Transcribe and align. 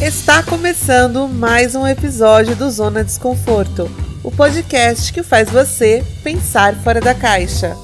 Está 0.00 0.42
começando 0.42 1.28
mais 1.28 1.76
um 1.76 1.86
episódio 1.86 2.56
do 2.56 2.68
Zona 2.68 3.04
Desconforto, 3.04 3.84
o 4.24 4.30
podcast 4.30 5.12
que 5.12 5.22
faz 5.22 5.48
você 5.48 6.02
pensar 6.22 6.74
fora 6.82 7.00
da 7.00 7.14
caixa. 7.14 7.74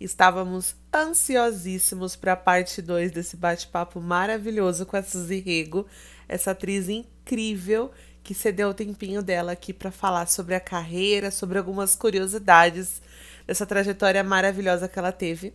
Estávamos 0.00 0.74
ansiosíssimos 0.92 2.16
para 2.16 2.32
a 2.32 2.36
parte 2.36 2.80
2 2.80 3.12
desse 3.12 3.36
bate-papo 3.36 4.00
maravilhoso 4.00 4.86
com 4.86 4.96
a 4.96 5.02
Suzy 5.02 5.38
Rego, 5.38 5.86
essa 6.26 6.52
atriz 6.52 6.88
incrível 6.88 7.92
que 8.24 8.34
cedeu 8.34 8.70
o 8.70 8.74
tempinho 8.74 9.22
dela 9.22 9.52
aqui 9.52 9.72
para 9.72 9.90
falar 9.90 10.26
sobre 10.26 10.54
a 10.54 10.60
carreira, 10.60 11.30
sobre 11.30 11.58
algumas 11.58 11.94
curiosidades 11.94 13.02
dessa 13.46 13.66
trajetória 13.66 14.24
maravilhosa 14.24 14.88
que 14.88 14.98
ela 14.98 15.12
teve. 15.12 15.52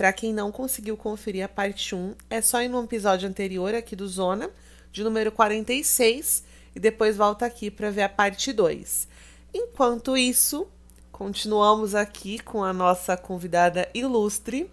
Para 0.00 0.14
quem 0.14 0.32
não 0.32 0.50
conseguiu 0.50 0.96
conferir 0.96 1.44
a 1.44 1.48
parte 1.48 1.94
1, 1.94 2.14
é 2.30 2.40
só 2.40 2.62
ir 2.62 2.68
no 2.68 2.82
episódio 2.82 3.28
anterior 3.28 3.74
aqui 3.74 3.94
do 3.94 4.08
Zona, 4.08 4.48
de 4.90 5.04
número 5.04 5.30
46, 5.30 6.42
e 6.74 6.80
depois 6.80 7.18
volta 7.18 7.44
aqui 7.44 7.70
para 7.70 7.90
ver 7.90 8.00
a 8.00 8.08
parte 8.08 8.50
2. 8.50 9.06
Enquanto 9.52 10.16
isso, 10.16 10.66
continuamos 11.12 11.94
aqui 11.94 12.38
com 12.38 12.64
a 12.64 12.72
nossa 12.72 13.14
convidada 13.14 13.90
ilustre. 13.92 14.70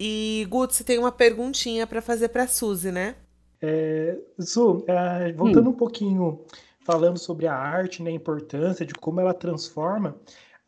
E, 0.00 0.44
Guto, 0.50 0.74
você 0.74 0.82
tem 0.82 0.98
uma 0.98 1.12
perguntinha 1.12 1.86
para 1.86 2.02
fazer 2.02 2.30
para 2.30 2.42
a 2.42 2.48
Suzy, 2.48 2.90
né? 2.90 3.14
É, 3.62 4.18
Su, 4.40 4.84
é, 4.88 5.30
voltando 5.30 5.68
hum. 5.68 5.74
um 5.74 5.76
pouquinho, 5.76 6.40
falando 6.80 7.20
sobre 7.20 7.46
a 7.46 7.54
arte, 7.54 8.02
né, 8.02 8.10
a 8.10 8.14
importância 8.14 8.84
de 8.84 8.94
como 8.94 9.20
ela 9.20 9.32
transforma, 9.32 10.16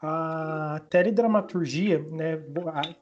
a 0.01 0.81
teledramaturgia, 0.89 1.99
né, 1.99 2.41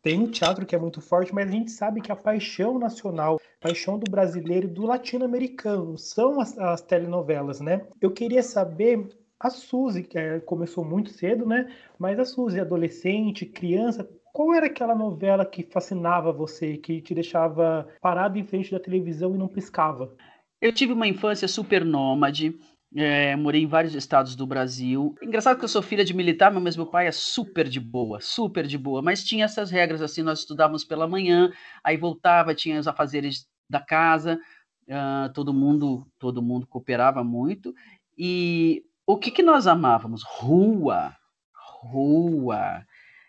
tem 0.02 0.20
um 0.20 0.30
teatro 0.30 0.64
que 0.64 0.74
é 0.74 0.78
muito 0.78 1.00
forte, 1.00 1.34
mas 1.34 1.48
a 1.48 1.52
gente 1.52 1.70
sabe 1.70 2.00
que 2.00 2.10
a 2.10 2.16
paixão 2.16 2.78
nacional, 2.78 3.38
a 3.60 3.68
paixão 3.68 3.98
do 3.98 4.10
brasileiro 4.10 4.66
e 4.66 4.70
do 4.70 4.86
latino-americano 4.86 5.98
são 5.98 6.40
as, 6.40 6.56
as, 6.58 6.80
telenovelas, 6.80 7.60
né? 7.60 7.86
Eu 8.00 8.10
queria 8.10 8.42
saber 8.42 9.08
a 9.38 9.50
Suzy, 9.50 10.02
que 10.02 10.18
é, 10.18 10.40
começou 10.40 10.84
muito 10.84 11.10
cedo, 11.10 11.44
né? 11.44 11.70
Mas 11.98 12.18
a 12.18 12.24
Suzy, 12.24 12.58
adolescente, 12.58 13.44
criança, 13.44 14.08
qual 14.32 14.54
era 14.54 14.66
aquela 14.66 14.94
novela 14.94 15.44
que 15.44 15.62
fascinava 15.62 16.32
você, 16.32 16.76
que 16.76 17.00
te 17.02 17.14
deixava 17.14 17.88
parado 18.00 18.38
em 18.38 18.44
frente 18.44 18.70
da 18.70 18.80
televisão 18.80 19.34
e 19.34 19.38
não 19.38 19.48
piscava? 19.48 20.14
Eu 20.60 20.72
tive 20.72 20.92
uma 20.92 21.06
infância 21.06 21.46
super 21.46 21.84
nômade. 21.84 22.58
É, 22.98 23.36
morei 23.36 23.62
em 23.62 23.66
vários 23.66 23.94
estados 23.94 24.34
do 24.34 24.46
Brasil. 24.46 25.14
Engraçado 25.22 25.58
que 25.58 25.64
eu 25.64 25.68
sou 25.68 25.82
filha 25.82 26.02
de 26.02 26.14
militar, 26.14 26.50
mas 26.50 26.78
meu 26.78 26.86
pai 26.86 27.06
é 27.06 27.12
super 27.12 27.68
de 27.68 27.78
boa, 27.78 28.22
super 28.22 28.66
de 28.66 28.78
boa. 28.78 29.02
Mas 29.02 29.22
tinha 29.22 29.44
essas 29.44 29.70
regras 29.70 30.00
assim, 30.00 30.22
nós 30.22 30.38
estudávamos 30.38 30.82
pela 30.82 31.06
manhã, 31.06 31.52
aí 31.84 31.98
voltava, 31.98 32.54
tinha 32.54 32.80
os 32.80 32.88
afazeres 32.88 33.46
da 33.68 33.80
casa, 33.80 34.40
uh, 34.88 35.30
todo 35.34 35.52
mundo, 35.52 36.06
todo 36.18 36.42
mundo 36.42 36.66
cooperava 36.66 37.22
muito. 37.22 37.74
E 38.16 38.82
o 39.06 39.18
que 39.18 39.30
que 39.30 39.42
nós 39.42 39.66
amávamos? 39.66 40.22
Rua, 40.24 41.14
rua. 41.54 42.82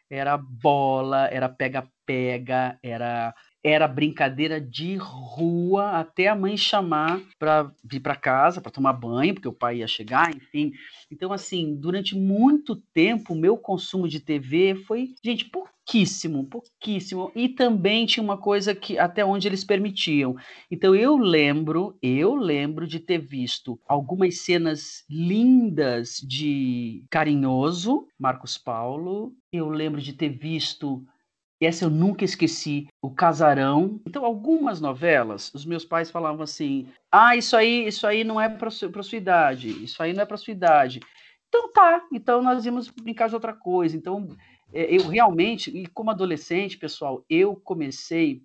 Era 0.09 0.37
bola, 0.37 1.27
era 1.27 1.49
pega-pega, 1.49 2.79
era 2.81 3.35
era 3.67 3.85
brincadeira 3.85 4.61
de 4.61 4.95
rua 4.95 5.99
até 5.99 6.29
a 6.29 6.35
mãe 6.35 6.55
chamar 6.55 7.21
para 7.37 7.69
vir 7.83 7.99
para 7.99 8.15
casa 8.15 8.61
para 8.61 8.71
tomar 8.71 8.93
banho, 8.93 9.33
porque 9.33 9.47
o 9.47 9.53
pai 9.53 9.79
ia 9.79 9.87
chegar, 9.87 10.33
enfim. 10.33 10.71
Então, 11.11 11.33
assim, 11.33 11.75
durante 11.75 12.15
muito 12.15 12.77
tempo, 12.93 13.33
o 13.33 13.37
meu 13.37 13.57
consumo 13.57 14.07
de 14.07 14.21
TV 14.21 14.75
foi, 14.87 15.09
gente, 15.21 15.43
pouquíssimo, 15.45 16.45
pouquíssimo. 16.45 17.29
E 17.35 17.49
também 17.49 18.05
tinha 18.05 18.23
uma 18.23 18.37
coisa 18.37 18.73
que 18.73 18.97
até 18.97 19.25
onde 19.25 19.49
eles 19.49 19.65
permitiam. 19.65 20.37
Então, 20.71 20.95
eu 20.95 21.17
lembro, 21.17 21.97
eu 22.01 22.35
lembro 22.35 22.87
de 22.87 23.01
ter 23.01 23.17
visto 23.19 23.77
algumas 23.85 24.39
cenas 24.45 25.03
lindas 25.09 26.21
de 26.25 27.03
Carinhoso, 27.09 28.07
Marcos 28.17 28.57
Paulo. 28.57 29.33
Eu 29.51 29.69
lembro 29.69 30.01
de 30.01 30.13
ter 30.13 30.29
visto 30.29 31.05
e 31.59 31.65
essa 31.65 31.85
eu 31.85 31.89
nunca 31.89 32.23
esqueci, 32.23 32.87
O 33.01 33.09
Casarão. 33.11 33.99
Então, 34.07 34.23
algumas 34.25 34.79
novelas, 34.79 35.51
os 35.53 35.65
meus 35.65 35.83
pais 35.85 36.11
falavam 36.11 36.43
assim: 36.43 36.87
"Ah, 37.11 37.35
isso 37.35 37.55
aí, 37.57 37.87
isso 37.87 38.05
aí 38.07 38.23
não 38.23 38.39
é 38.39 38.47
para 38.49 38.69
sua 38.69 39.17
idade. 39.17 39.69
Isso 39.83 40.01
aí 40.03 40.13
não 40.13 40.23
é 40.23 40.25
para 40.25 40.37
sua 40.37 40.51
idade". 40.51 40.99
Então 41.49 41.71
tá, 41.71 42.05
então 42.11 42.41
nós 42.41 42.65
íamos 42.65 42.89
brincar 42.89 43.29
de 43.29 43.35
outra 43.35 43.53
coisa. 43.53 43.95
Então, 43.95 44.27
é, 44.73 44.95
eu 44.95 45.07
realmente, 45.07 45.69
e 45.75 45.87
como 45.87 46.11
adolescente, 46.11 46.77
pessoal, 46.77 47.23
eu 47.29 47.55
comecei 47.55 48.41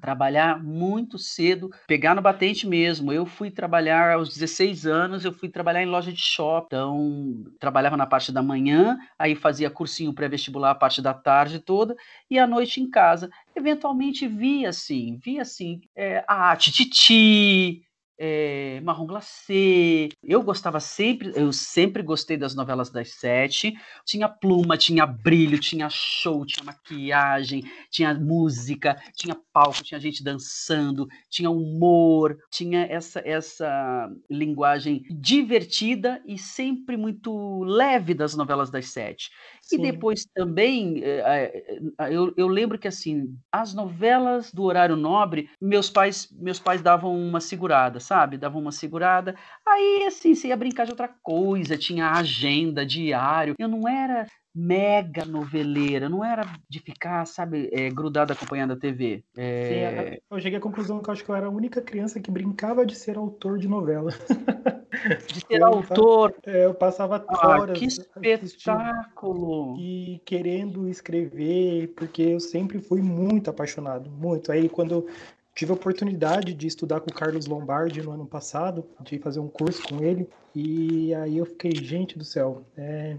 trabalhar 0.00 0.62
muito 0.62 1.18
cedo, 1.18 1.70
pegar 1.86 2.14
no 2.14 2.22
batente 2.22 2.66
mesmo. 2.66 3.12
Eu 3.12 3.26
fui 3.26 3.50
trabalhar 3.50 4.14
aos 4.14 4.28
16 4.28 4.86
anos, 4.86 5.24
eu 5.24 5.32
fui 5.32 5.48
trabalhar 5.48 5.82
em 5.82 5.86
loja 5.86 6.12
de 6.12 6.20
shopping. 6.20 6.66
Então, 6.66 7.44
trabalhava 7.58 7.96
na 7.96 8.06
parte 8.06 8.32
da 8.32 8.42
manhã, 8.42 8.98
aí 9.18 9.34
fazia 9.34 9.70
cursinho 9.70 10.14
pré-vestibular 10.14 10.70
a 10.70 10.74
parte 10.74 11.02
da 11.02 11.12
tarde 11.12 11.58
toda, 11.58 11.94
e 12.30 12.38
à 12.38 12.46
noite 12.46 12.80
em 12.80 12.88
casa. 12.90 13.30
Eventualmente 13.54 14.26
via 14.26 14.70
assim, 14.70 15.18
via 15.22 15.42
assim, 15.42 15.80
é, 15.94 16.24
a 16.26 16.56
Tititi, 16.56 17.82
é, 18.18 18.80
marrom 18.82 19.06
glacê. 19.06 20.08
Eu 20.22 20.42
gostava 20.42 20.78
sempre, 20.80 21.32
eu 21.34 21.52
sempre 21.52 22.02
gostei 22.02 22.36
das 22.36 22.54
novelas 22.54 22.90
das 22.90 23.14
sete. 23.14 23.74
Tinha 24.04 24.28
pluma, 24.28 24.76
tinha 24.76 25.06
brilho, 25.06 25.58
tinha 25.58 25.88
show, 25.90 26.44
tinha 26.46 26.64
maquiagem, 26.64 27.62
tinha 27.90 28.14
música, 28.14 28.96
tinha 29.14 29.36
palco, 29.52 29.82
tinha 29.82 30.00
gente 30.00 30.22
dançando, 30.22 31.08
tinha 31.28 31.50
humor, 31.50 32.38
tinha 32.50 32.86
essa 32.86 33.20
essa 33.24 34.08
linguagem 34.30 35.02
divertida 35.10 36.22
e 36.26 36.38
sempre 36.38 36.96
muito 36.96 37.62
leve 37.64 38.14
das 38.14 38.34
novelas 38.34 38.70
das 38.70 38.86
sete. 38.86 39.30
Sim. 39.60 39.76
E 39.76 39.82
depois 39.92 40.24
também, 40.34 41.02
eh, 41.02 41.68
eh, 41.98 42.14
eu, 42.14 42.32
eu 42.36 42.46
lembro 42.46 42.78
que 42.78 42.88
assim, 42.88 43.34
as 43.50 43.72
novelas 43.74 44.52
do 44.52 44.62
horário 44.64 44.96
nobre, 44.96 45.48
meus 45.60 45.88
pais 45.90 46.28
meus 46.32 46.58
pais 46.58 46.82
davam 46.82 47.16
uma 47.16 47.40
segurada, 47.40 48.00
sabe? 48.00 48.11
Davam 48.38 48.60
uma 48.60 48.72
segurada. 48.72 49.34
Aí 49.66 50.04
assim, 50.06 50.34
você 50.34 50.48
ia 50.48 50.56
brincar 50.56 50.84
de 50.84 50.90
outra 50.92 51.08
coisa, 51.22 51.76
tinha 51.76 52.10
agenda, 52.10 52.84
diário. 52.84 53.54
Eu 53.58 53.68
não 53.68 53.88
era 53.88 54.26
mega 54.54 55.24
noveleira, 55.24 56.08
não 56.08 56.24
era 56.24 56.42
de 56.68 56.78
ficar, 56.78 57.24
sabe, 57.26 57.70
é, 57.72 57.88
grudada 57.88 58.34
acompanhando 58.34 58.74
a 58.74 58.76
TV. 58.76 59.24
É... 59.36 60.10
Sim, 60.12 60.18
eu 60.30 60.40
cheguei 60.40 60.58
à 60.58 60.60
conclusão 60.60 61.00
que 61.00 61.08
eu 61.08 61.12
acho 61.12 61.24
que 61.24 61.30
eu 61.30 61.34
era 61.34 61.46
a 61.46 61.50
única 61.50 61.80
criança 61.80 62.20
que 62.20 62.30
brincava 62.30 62.84
de 62.84 62.94
ser 62.94 63.16
autor 63.16 63.58
de 63.58 63.66
novela. 63.68 64.10
De 65.26 65.40
ser 65.40 65.60
eu, 65.60 65.66
autor. 65.66 66.34
É, 66.46 66.66
eu 66.66 66.74
passava 66.74 67.24
ah, 67.26 67.48
horas. 67.48 67.78
Que 67.78 67.86
espetáculo! 67.86 69.74
E 69.78 70.20
querendo 70.24 70.86
escrever, 70.86 71.88
porque 71.96 72.22
eu 72.22 72.40
sempre 72.40 72.78
fui 72.78 73.00
muito 73.00 73.48
apaixonado, 73.48 74.10
muito. 74.10 74.52
Aí 74.52 74.68
quando 74.68 75.06
tive 75.54 75.72
a 75.72 75.74
oportunidade 75.74 76.54
de 76.54 76.66
estudar 76.66 77.00
com 77.00 77.10
o 77.10 77.14
Carlos 77.14 77.46
Lombardi 77.46 78.02
no 78.02 78.12
ano 78.12 78.26
passado, 78.26 78.88
de 79.00 79.18
fazer 79.18 79.40
um 79.40 79.48
curso 79.48 79.82
com 79.88 80.02
ele, 80.02 80.28
e 80.54 81.14
aí 81.14 81.36
eu 81.36 81.46
fiquei, 81.46 81.72
gente 81.72 82.18
do 82.18 82.24
céu, 82.24 82.66
é, 82.76 83.16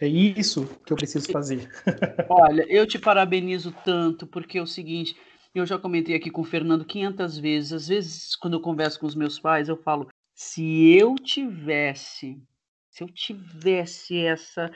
é 0.00 0.06
isso 0.08 0.68
que 0.84 0.92
eu 0.92 0.96
preciso 0.96 1.30
fazer. 1.30 1.68
Olha, 2.28 2.64
eu 2.68 2.86
te 2.86 2.98
parabenizo 2.98 3.74
tanto, 3.84 4.26
porque 4.26 4.58
é 4.58 4.62
o 4.62 4.66
seguinte, 4.66 5.16
eu 5.54 5.66
já 5.66 5.78
comentei 5.78 6.14
aqui 6.14 6.30
com 6.30 6.40
o 6.40 6.44
Fernando 6.44 6.84
500 6.84 7.38
vezes, 7.38 7.72
às 7.72 7.88
vezes 7.88 8.36
quando 8.36 8.54
eu 8.54 8.60
converso 8.60 8.98
com 8.98 9.06
os 9.06 9.14
meus 9.14 9.38
pais, 9.38 9.68
eu 9.68 9.76
falo, 9.76 10.08
se 10.34 10.94
eu 10.94 11.14
tivesse, 11.16 12.40
se 12.90 13.04
eu 13.04 13.08
tivesse 13.08 14.18
essa 14.18 14.70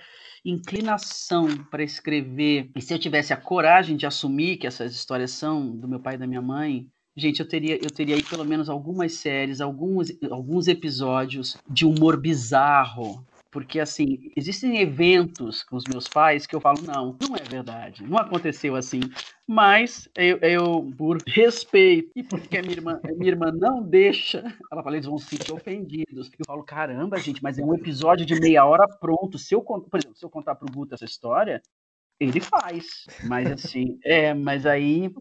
inclinação 0.44 1.48
para 1.70 1.82
escrever, 1.82 2.70
e 2.75 2.80
se 2.80 2.94
eu 2.94 2.98
tivesse 2.98 3.32
a 3.32 3.36
coragem 3.36 3.97
de 3.97 4.06
assumir 4.06 4.56
que 4.56 4.66
essas 4.66 4.94
histórias 4.94 5.32
são 5.32 5.76
do 5.76 5.88
meu 5.88 5.98
pai 5.98 6.14
e 6.14 6.19
da 6.19 6.26
minha 6.26 6.42
mãe, 6.42 6.86
gente, 7.16 7.41
eu 7.41 7.48
teria, 7.48 7.76
eu 7.82 7.91
teria 7.91 8.14
aí 8.14 8.22
pelo 8.22 8.44
menos 8.44 8.69
algumas 8.69 9.14
séries, 9.14 9.61
alguns, 9.61 10.08
alguns 10.31 10.69
episódios 10.69 11.56
de 11.69 11.84
humor 11.84 12.20
bizarro, 12.20 13.26
porque, 13.54 13.78
assim, 13.78 14.32
existem 14.36 14.80
eventos 14.80 15.62
com 15.62 15.76
os 15.76 15.84
meus 15.88 16.08
pais 16.08 16.44
que 16.44 16.56
eu 16.56 16.60
falo, 16.60 16.82
não, 16.82 17.16
não 17.22 17.36
é 17.36 17.42
verdade, 17.48 18.02
não 18.02 18.18
aconteceu 18.18 18.74
assim. 18.74 18.98
Mas 19.46 20.08
eu, 20.16 20.38
eu 20.38 20.92
por 20.98 21.22
respeito, 21.24 22.10
e 22.16 22.24
porque 22.24 22.58
a 22.58 22.62
minha 22.62 22.74
irmã, 22.74 23.00
a 23.04 23.12
minha 23.12 23.30
irmã 23.30 23.52
não 23.52 23.80
deixa, 23.80 24.38
ela 24.72 24.82
fala, 24.82 24.96
eles 24.96 25.06
vão 25.06 25.18
se 25.18 25.26
sentir 25.26 25.52
ofendidos. 25.52 26.32
Eu 26.36 26.44
falo, 26.44 26.64
caramba, 26.64 27.16
gente, 27.18 27.40
mas 27.44 27.56
é 27.56 27.62
um 27.64 27.72
episódio 27.72 28.26
de 28.26 28.34
meia 28.40 28.64
hora 28.66 28.88
pronto. 28.88 29.38
Se 29.38 29.54
eu, 29.54 29.62
por 29.62 30.00
exemplo, 30.00 30.16
se 30.16 30.26
eu 30.26 30.30
contar 30.30 30.56
pro 30.56 30.72
Guto 30.72 30.96
essa 30.96 31.04
história, 31.04 31.62
ele 32.18 32.40
faz. 32.40 33.06
Mas 33.28 33.52
assim, 33.52 34.00
é, 34.04 34.34
mas 34.34 34.66
aí 34.66 35.14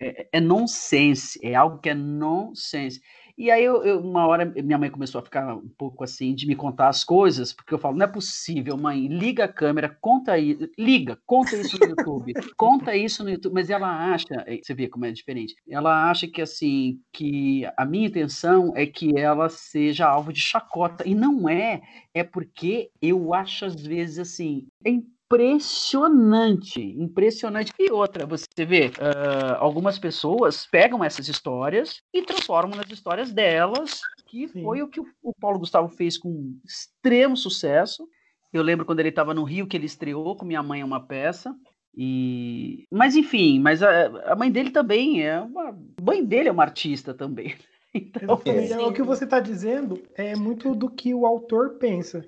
é, 0.00 0.28
é 0.34 0.40
nonsense, 0.40 1.40
é 1.42 1.56
algo 1.56 1.78
que 1.78 1.90
é 1.90 1.94
nonsense. 1.94 3.00
E 3.36 3.50
aí, 3.50 3.64
eu, 3.64 3.82
eu, 3.84 3.98
uma 4.00 4.28
hora, 4.28 4.44
minha 4.44 4.78
mãe 4.78 4.88
começou 4.88 5.18
a 5.18 5.24
ficar 5.24 5.56
um 5.56 5.68
pouco 5.76 6.04
assim, 6.04 6.32
de 6.36 6.46
me 6.46 6.54
contar 6.54 6.88
as 6.88 7.02
coisas, 7.02 7.52
porque 7.52 7.74
eu 7.74 7.78
falo, 7.78 7.96
não 7.96 8.04
é 8.04 8.08
possível, 8.08 8.76
mãe, 8.76 9.08
liga 9.08 9.44
a 9.44 9.52
câmera, 9.52 9.88
conta 10.00 10.32
aí, 10.32 10.56
liga, 10.78 11.18
conta 11.26 11.56
isso 11.56 11.76
no 11.80 11.88
YouTube, 11.88 12.32
conta 12.56 12.94
isso 12.96 13.24
no 13.24 13.30
YouTube, 13.30 13.54
mas 13.54 13.70
ela 13.70 14.12
acha, 14.12 14.26
eh, 14.46 14.60
você 14.62 14.72
vê 14.72 14.88
como 14.88 15.04
é 15.04 15.10
diferente, 15.10 15.56
ela 15.68 16.08
acha 16.08 16.28
que, 16.28 16.40
assim, 16.40 17.00
que 17.12 17.64
a 17.76 17.84
minha 17.84 18.06
intenção 18.06 18.72
é 18.76 18.86
que 18.86 19.18
ela 19.18 19.48
seja 19.48 20.06
alvo 20.06 20.32
de 20.32 20.40
chacota, 20.40 21.02
e 21.06 21.12
não 21.12 21.48
é, 21.48 21.82
é 22.14 22.22
porque 22.22 22.90
eu 23.02 23.34
acho, 23.34 23.64
às 23.64 23.74
vezes, 23.74 24.20
assim, 24.20 24.68
é 24.84 24.90
impressionante, 25.26 26.80
impressionante. 26.80 27.72
E 27.78 27.90
outra, 27.90 28.26
você 28.26 28.64
vê, 28.64 28.86
uh, 28.88 29.56
algumas 29.58 29.98
pessoas 29.98 30.66
pegam 30.66 31.02
essas 31.02 31.28
histórias 31.28 32.02
e 32.12 32.22
transformam 32.22 32.76
nas 32.76 32.90
histórias 32.90 33.32
delas, 33.32 34.00
que 34.26 34.48
Sim. 34.48 34.62
foi 34.62 34.82
o 34.82 34.88
que 34.88 35.00
o 35.00 35.34
Paulo 35.40 35.58
Gustavo 35.58 35.88
fez 35.88 36.18
com 36.18 36.56
extremo 36.64 37.36
sucesso. 37.36 38.06
Eu 38.52 38.62
lembro 38.62 38.86
quando 38.86 39.00
ele 39.00 39.08
estava 39.08 39.34
no 39.34 39.44
Rio 39.44 39.66
que 39.66 39.76
ele 39.76 39.86
estreou 39.86 40.36
com 40.36 40.44
Minha 40.44 40.62
Mãe 40.62 40.82
é 40.82 40.84
uma 40.84 41.04
peça. 41.04 41.54
E 41.96 42.86
mas 42.90 43.14
enfim, 43.14 43.60
mas 43.60 43.80
a, 43.80 44.32
a 44.32 44.36
mãe 44.36 44.50
dele 44.50 44.70
também 44.70 45.22
é 45.24 45.40
uma 45.40 45.68
a 45.70 46.02
mãe 46.02 46.24
dele 46.24 46.48
é 46.48 46.52
uma 46.52 46.64
artista 46.64 47.14
também. 47.14 47.54
Então, 47.96 48.42
é, 48.44 48.76
o 48.80 48.92
que 48.92 49.04
você 49.04 49.22
está 49.22 49.38
dizendo 49.38 50.02
é 50.16 50.34
muito 50.34 50.74
do 50.74 50.90
que 50.90 51.14
o 51.14 51.24
autor 51.24 51.78
pensa 51.78 52.26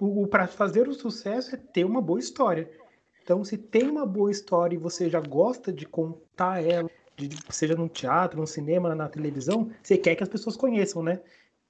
o, 0.00 0.22
o 0.22 0.26
para 0.26 0.46
fazer 0.46 0.88
o 0.88 0.94
sucesso 0.94 1.54
é 1.54 1.58
ter 1.58 1.84
uma 1.84 2.00
boa 2.00 2.18
história. 2.18 2.70
Então, 3.22 3.44
se 3.44 3.56
tem 3.56 3.88
uma 3.88 4.06
boa 4.06 4.30
história 4.30 4.74
e 4.74 4.78
você 4.78 5.08
já 5.08 5.20
gosta 5.20 5.72
de 5.72 5.86
contar 5.86 6.64
ela, 6.64 6.90
de, 7.16 7.28
seja 7.50 7.74
no 7.74 7.88
teatro, 7.88 8.40
no 8.40 8.46
cinema, 8.46 8.94
na 8.94 9.08
televisão, 9.08 9.70
você 9.82 9.96
quer 9.96 10.16
que 10.16 10.22
as 10.22 10.28
pessoas 10.28 10.56
conheçam, 10.56 11.02
né? 11.02 11.20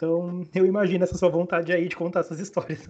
Então, 0.00 0.42
eu 0.54 0.64
imagino 0.64 1.04
essa 1.04 1.18
sua 1.18 1.28
vontade 1.28 1.74
aí 1.74 1.86
de 1.86 1.94
contar 1.94 2.20
essas 2.20 2.40
histórias. 2.40 2.88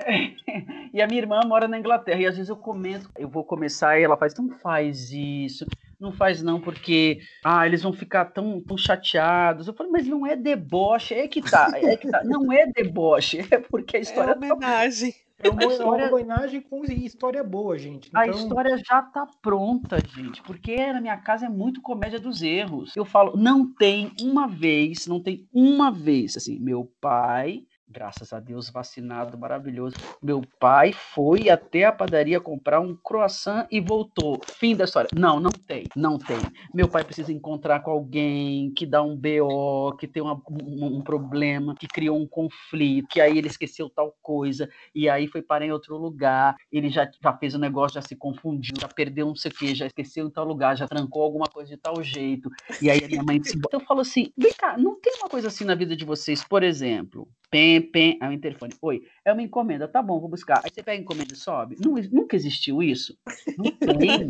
É, 0.00 0.32
e 0.92 1.00
a 1.00 1.06
minha 1.06 1.20
irmã 1.20 1.38
mora 1.46 1.68
na 1.68 1.78
Inglaterra, 1.78 2.20
e 2.20 2.26
às 2.26 2.34
vezes 2.34 2.50
eu 2.50 2.56
comento, 2.56 3.08
eu 3.16 3.28
vou 3.28 3.44
começar, 3.44 3.96
e 3.96 4.02
ela 4.02 4.16
faz, 4.16 4.34
não 4.34 4.58
faz 4.58 5.12
isso, 5.12 5.64
não 6.00 6.10
faz 6.10 6.42
não, 6.42 6.60
porque 6.60 7.20
ah, 7.44 7.64
eles 7.64 7.80
vão 7.80 7.92
ficar 7.92 8.24
tão, 8.24 8.60
tão 8.60 8.76
chateados. 8.76 9.68
Eu 9.68 9.74
falei, 9.74 9.92
mas 9.92 10.08
não 10.08 10.26
é 10.26 10.34
deboche, 10.34 11.14
é 11.14 11.28
que 11.28 11.40
tá, 11.40 11.70
é 11.76 11.96
que 11.96 12.10
tá. 12.10 12.24
Não 12.24 12.52
é 12.52 12.66
deboche, 12.66 13.38
é 13.52 13.58
porque 13.58 13.96
a 13.96 14.00
história. 14.00 14.32
É 14.32 14.34
homenagem. 14.34 15.12
Tá... 15.12 15.27
É 15.40 15.48
uma, 15.48 15.64
história... 15.64 16.02
é 16.02 16.06
uma 16.06 16.14
homenagem 16.16 16.60
com 16.60 16.84
história 16.84 17.44
boa, 17.44 17.78
gente. 17.78 18.08
Então... 18.08 18.20
A 18.20 18.26
história 18.26 18.76
já 18.78 19.00
tá 19.02 19.26
pronta, 19.40 19.98
gente. 20.14 20.42
Porque 20.42 20.92
na 20.92 21.00
minha 21.00 21.16
casa 21.16 21.46
é 21.46 21.48
muito 21.48 21.80
comédia 21.80 22.18
dos 22.18 22.42
erros. 22.42 22.96
Eu 22.96 23.04
falo, 23.04 23.36
não 23.36 23.72
tem 23.72 24.12
uma 24.20 24.48
vez, 24.48 25.06
não 25.06 25.22
tem 25.22 25.48
uma 25.52 25.90
vez, 25.92 26.36
assim, 26.36 26.58
meu 26.58 26.90
pai 27.00 27.64
graças 27.90 28.32
a 28.32 28.40
Deus, 28.40 28.68
vacinado, 28.68 29.38
maravilhoso. 29.38 29.96
Meu 30.22 30.42
pai 30.60 30.92
foi 30.92 31.48
até 31.48 31.84
a 31.84 31.92
padaria 31.92 32.40
comprar 32.40 32.80
um 32.80 32.94
croissant 32.94 33.66
e 33.70 33.80
voltou. 33.80 34.40
Fim 34.46 34.76
da 34.76 34.84
história. 34.84 35.08
Não, 35.14 35.40
não 35.40 35.50
tem, 35.50 35.88
não 35.96 36.18
tem. 36.18 36.38
Meu 36.74 36.88
pai 36.88 37.02
precisa 37.02 37.32
encontrar 37.32 37.80
com 37.80 37.90
alguém 37.90 38.70
que 38.72 38.84
dá 38.84 39.02
um 39.02 39.16
BO, 39.16 39.96
que 39.96 40.06
tem 40.06 40.22
uma, 40.22 40.40
um, 40.50 40.98
um, 40.98 41.02
problema, 41.02 41.74
que 41.74 41.86
criou 41.86 42.18
um 42.18 42.26
conflito, 42.26 43.08
que 43.08 43.20
aí 43.20 43.38
ele 43.38 43.48
esqueceu 43.48 43.88
tal 43.88 44.14
coisa, 44.22 44.68
e 44.94 45.08
aí 45.08 45.26
foi 45.26 45.40
parar 45.40 45.64
em 45.64 45.72
outro 45.72 45.96
lugar, 45.96 46.54
ele 46.70 46.90
já, 46.90 47.08
já 47.22 47.32
fez 47.36 47.54
o 47.54 47.56
um 47.56 47.60
negócio, 47.60 47.94
já 47.94 48.02
se 48.02 48.14
confundiu, 48.14 48.74
já 48.80 48.88
perdeu 48.88 49.26
não 49.26 49.34
sei 49.34 49.50
o 49.50 49.54
que, 49.54 49.74
já 49.74 49.86
esqueceu 49.86 50.26
em 50.26 50.30
tal 50.30 50.44
lugar, 50.44 50.76
já 50.76 50.86
trancou 50.86 51.22
alguma 51.22 51.46
coisa 51.46 51.70
de 51.70 51.76
tal 51.76 52.02
jeito, 52.02 52.50
e 52.82 52.90
aí 52.90 53.02
a 53.04 53.08
minha 53.08 53.22
mãe 53.22 53.40
disse, 53.40 53.58
eu 53.72 53.80
falo 53.80 54.00
assim, 54.00 54.30
vem 54.36 54.52
cá, 54.52 54.76
não 54.76 55.00
tem 55.00 55.14
uma 55.20 55.28
coisa 55.28 55.48
assim 55.48 55.64
na 55.64 55.74
vida 55.74 55.96
de 55.96 56.04
vocês, 56.04 56.44
por 56.44 56.62
exemplo, 56.62 57.28
Pem, 57.50 57.80
pem, 57.80 58.18
é 58.20 58.28
o 58.28 58.32
interfone. 58.32 58.74
Oi, 58.82 59.02
é 59.24 59.32
uma 59.32 59.42
encomenda, 59.42 59.88
tá 59.88 60.02
bom, 60.02 60.20
vou 60.20 60.28
buscar. 60.28 60.60
Aí 60.62 60.70
você 60.70 60.82
pega 60.82 60.98
a 60.98 61.02
encomenda 61.02 61.32
e 61.32 61.36
sobe. 61.36 61.76
Não, 61.82 61.94
nunca 62.12 62.36
existiu 62.36 62.82
isso? 62.82 63.16
Não 63.56 63.64
tem. 63.98 64.28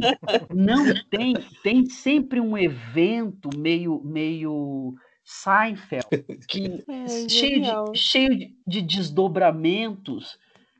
não 0.54 0.84
tem. 1.10 1.34
Tem 1.62 1.86
sempre 1.86 2.40
um 2.40 2.56
evento 2.56 3.50
meio, 3.56 4.00
meio 4.04 4.94
Seinfeld, 5.24 6.06
que, 6.48 6.84
é, 6.88 7.28
cheio, 7.28 7.62
de, 7.62 7.98
cheio 7.98 8.30
de, 8.30 8.56
de 8.66 8.82
desdobramentos 8.82 10.38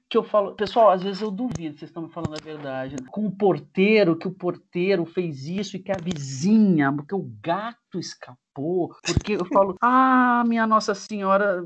que 0.09 0.17
eu 0.17 0.23
falo, 0.23 0.55
pessoal, 0.55 0.91
às 0.91 1.03
vezes 1.03 1.21
eu 1.21 1.31
duvido, 1.31 1.79
vocês 1.79 1.91
estão 1.91 2.05
me 2.05 2.09
falando 2.09 2.35
a 2.35 2.39
verdade. 2.39 2.97
Com 3.11 3.27
o 3.27 3.31
porteiro, 3.31 4.17
que 4.17 4.27
o 4.27 4.33
porteiro 4.33 5.05
fez 5.05 5.47
isso 5.47 5.77
e 5.77 5.81
que 5.81 5.93
a 5.93 5.99
vizinha, 5.99 6.91
porque 6.91 7.15
o 7.15 7.31
gato 7.43 7.99
escapou, 7.99 8.95
porque 9.05 9.35
eu 9.35 9.45
falo, 9.45 9.77
ah, 9.83 10.43
minha 10.47 10.67
Nossa 10.67 10.95
Senhora, 10.95 11.63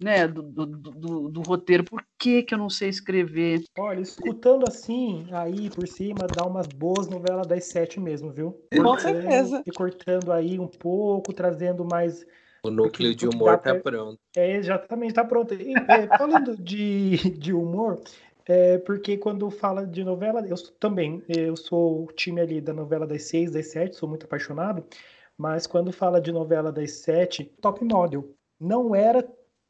né, 0.00 0.26
do, 0.26 0.42
do, 0.42 0.66
do, 0.66 1.28
do, 1.28 1.42
roteiro, 1.42 1.84
por 1.84 2.02
que 2.18 2.42
que 2.42 2.54
eu 2.54 2.58
não 2.58 2.70
sei 2.70 2.88
escrever? 2.88 3.62
Olha, 3.78 4.00
escutando 4.00 4.66
assim, 4.66 5.26
aí 5.30 5.68
por 5.68 5.86
cima, 5.86 6.26
dá 6.26 6.46
umas 6.46 6.68
boas 6.68 7.08
novelas 7.08 7.46
das 7.46 7.64
sete 7.64 8.00
mesmo, 8.00 8.32
viu? 8.32 8.58
Com 8.74 8.98
certeza. 8.98 9.62
E 9.66 9.70
cortando 9.70 10.32
aí 10.32 10.58
um 10.58 10.68
pouco, 10.68 11.32
trazendo 11.34 11.84
mais 11.84 12.24
o 12.62 12.70
núcleo 12.70 13.14
de 13.14 13.26
humor 13.26 13.58
tá 13.58 13.74
pronto. 13.74 14.18
É, 14.36 14.56
exatamente, 14.56 15.14
tá 15.14 15.24
pronto. 15.24 15.54
E, 15.54 15.74
é, 15.74 16.06
falando 16.16 16.56
de, 16.56 17.16
de 17.30 17.52
humor, 17.52 18.00
é, 18.46 18.78
porque 18.78 19.16
quando 19.16 19.50
fala 19.50 19.84
de 19.84 20.04
novela, 20.04 20.46
eu 20.46 20.56
também, 20.78 21.22
eu 21.28 21.56
sou 21.56 22.04
o 22.04 22.12
time 22.12 22.40
ali 22.40 22.60
da 22.60 22.72
novela 22.72 23.06
das 23.06 23.24
seis, 23.24 23.50
das 23.50 23.66
sete, 23.68 23.96
sou 23.96 24.08
muito 24.08 24.26
apaixonado, 24.26 24.84
mas 25.36 25.66
quando 25.66 25.92
fala 25.92 26.20
de 26.20 26.30
novela 26.30 26.70
das 26.70 26.92
sete, 26.92 27.44
top 27.60 27.84
model, 27.84 28.32
não 28.60 28.94
era 28.94 29.26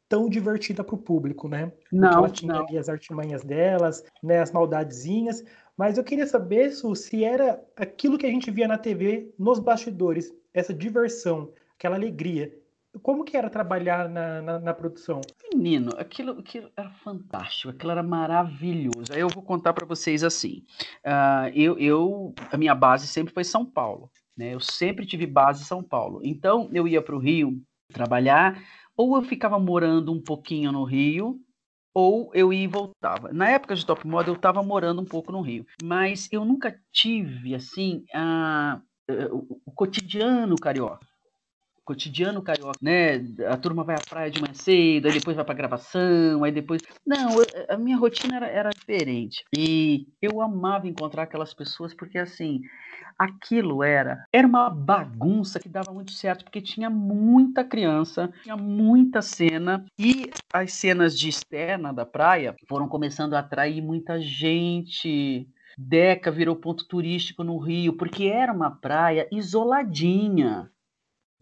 tão 0.07 0.29
divertida 0.29 0.83
para 0.83 0.93
o 0.93 0.99
público, 0.99 1.47
né? 1.47 1.71
Não, 1.91 2.19
ela 2.19 2.29
tinha 2.29 2.53
não. 2.53 2.67
ali 2.67 2.77
as 2.77 2.87
artimanhas 2.87 3.43
delas, 3.43 4.03
né, 4.21 4.39
as 4.39 4.51
maldadezinhas, 4.51 5.43
mas 5.75 5.97
eu 5.97 6.03
queria 6.03 6.27
saber 6.27 6.69
Su, 6.69 6.93
se 6.93 7.23
era 7.23 7.59
aquilo 7.75 8.19
que 8.19 8.27
a 8.27 8.29
gente 8.29 8.51
via 8.51 8.67
na 8.67 8.77
TV 8.77 9.33
nos 9.39 9.57
bastidores, 9.57 10.31
essa 10.53 10.71
diversão, 10.71 11.51
aquela 11.75 11.95
alegria 11.95 12.53
como 13.01 13.23
que 13.23 13.35
era 13.35 13.49
trabalhar 13.49 14.07
na, 14.07 14.41
na, 14.41 14.59
na, 14.59 14.73
produção? 14.73 15.21
Menino, 15.53 15.91
aquilo, 15.97 16.39
aquilo 16.39 16.69
era 16.77 16.89
fantástico, 16.89 17.69
aquilo 17.69 17.91
era 17.91 18.03
maravilhoso. 18.03 19.11
Aí 19.11 19.19
eu 19.19 19.29
vou 19.29 19.43
contar 19.43 19.73
para 19.73 19.85
vocês 19.85 20.23
assim. 20.23 20.63
Uh, 21.05 21.49
eu, 21.53 21.77
eu, 21.79 22.33
a 22.51 22.57
minha 22.57 22.75
base 22.75 23.07
sempre 23.07 23.33
foi 23.33 23.43
São 23.43 23.65
Paulo. 23.65 24.11
Né? 24.37 24.53
Eu 24.53 24.59
sempre 24.59 25.05
tive 25.05 25.25
base 25.25 25.63
em 25.63 25.65
São 25.65 25.83
Paulo. 25.83 26.21
Então 26.23 26.69
eu 26.73 26.87
ia 26.87 27.01
para 27.01 27.15
o 27.15 27.19
Rio 27.19 27.61
trabalhar, 27.91 28.61
ou 28.95 29.15
eu 29.15 29.23
ficava 29.23 29.59
morando 29.59 30.11
um 30.11 30.21
pouquinho 30.21 30.71
no 30.71 30.83
Rio, 30.83 31.39
ou 31.93 32.31
eu 32.33 32.51
ia 32.51 32.63
e 32.63 32.67
voltava. 32.67 33.31
Na 33.31 33.49
época 33.49 33.75
de 33.75 33.85
Top 33.85 34.05
Model, 34.05 34.33
eu 34.33 34.37
estava 34.37 34.63
morando 34.63 35.01
um 35.01 35.05
pouco 35.05 35.31
no 35.31 35.41
Rio, 35.41 35.65
mas 35.83 36.27
eu 36.31 36.43
nunca 36.43 36.75
tive 36.91 37.53
assim 37.53 38.03
a, 38.13 38.81
o, 39.31 39.59
o 39.65 39.71
cotidiano 39.71 40.55
carioca 40.55 41.12
cotidiano 41.83 42.41
carioca, 42.41 42.79
né? 42.81 43.17
A 43.47 43.57
turma 43.57 43.83
vai 43.83 43.95
à 43.95 44.01
praia 44.01 44.31
de 44.31 44.41
manhã 44.41 44.53
cedo, 44.53 45.07
aí 45.07 45.13
depois 45.13 45.35
vai 45.35 45.45
pra 45.45 45.53
gravação, 45.53 46.43
aí 46.43 46.51
depois. 46.51 46.81
Não, 47.05 47.35
a 47.69 47.77
minha 47.77 47.97
rotina 47.97 48.37
era, 48.37 48.47
era 48.47 48.69
diferente. 48.69 49.43
E 49.55 50.07
eu 50.21 50.41
amava 50.41 50.87
encontrar 50.87 51.23
aquelas 51.23 51.53
pessoas 51.53 51.93
porque 51.93 52.17
assim. 52.17 52.61
Aquilo 53.15 53.83
era 53.83 54.25
era 54.33 54.47
uma 54.47 54.71
bagunça 54.71 55.59
que 55.59 55.69
dava 55.69 55.93
muito 55.93 56.11
certo 56.11 56.43
porque 56.43 56.59
tinha 56.59 56.89
muita 56.89 57.63
criança, 57.63 58.33
tinha 58.41 58.57
muita 58.57 59.21
cena 59.21 59.85
e 59.99 60.31
as 60.51 60.73
cenas 60.73 61.17
de 61.17 61.29
externa 61.29 61.93
da 61.93 62.07
praia 62.07 62.55
foram 62.67 62.87
começando 62.87 63.35
a 63.35 63.39
atrair 63.39 63.81
muita 63.83 64.19
gente. 64.19 65.47
Deca 65.77 66.31
virou 66.31 66.55
ponto 66.55 66.87
turístico 66.87 67.43
no 67.43 67.57
Rio, 67.57 67.93
porque 67.93 68.25
era 68.25 68.53
uma 68.53 68.71
praia 68.71 69.27
isoladinha 69.31 70.71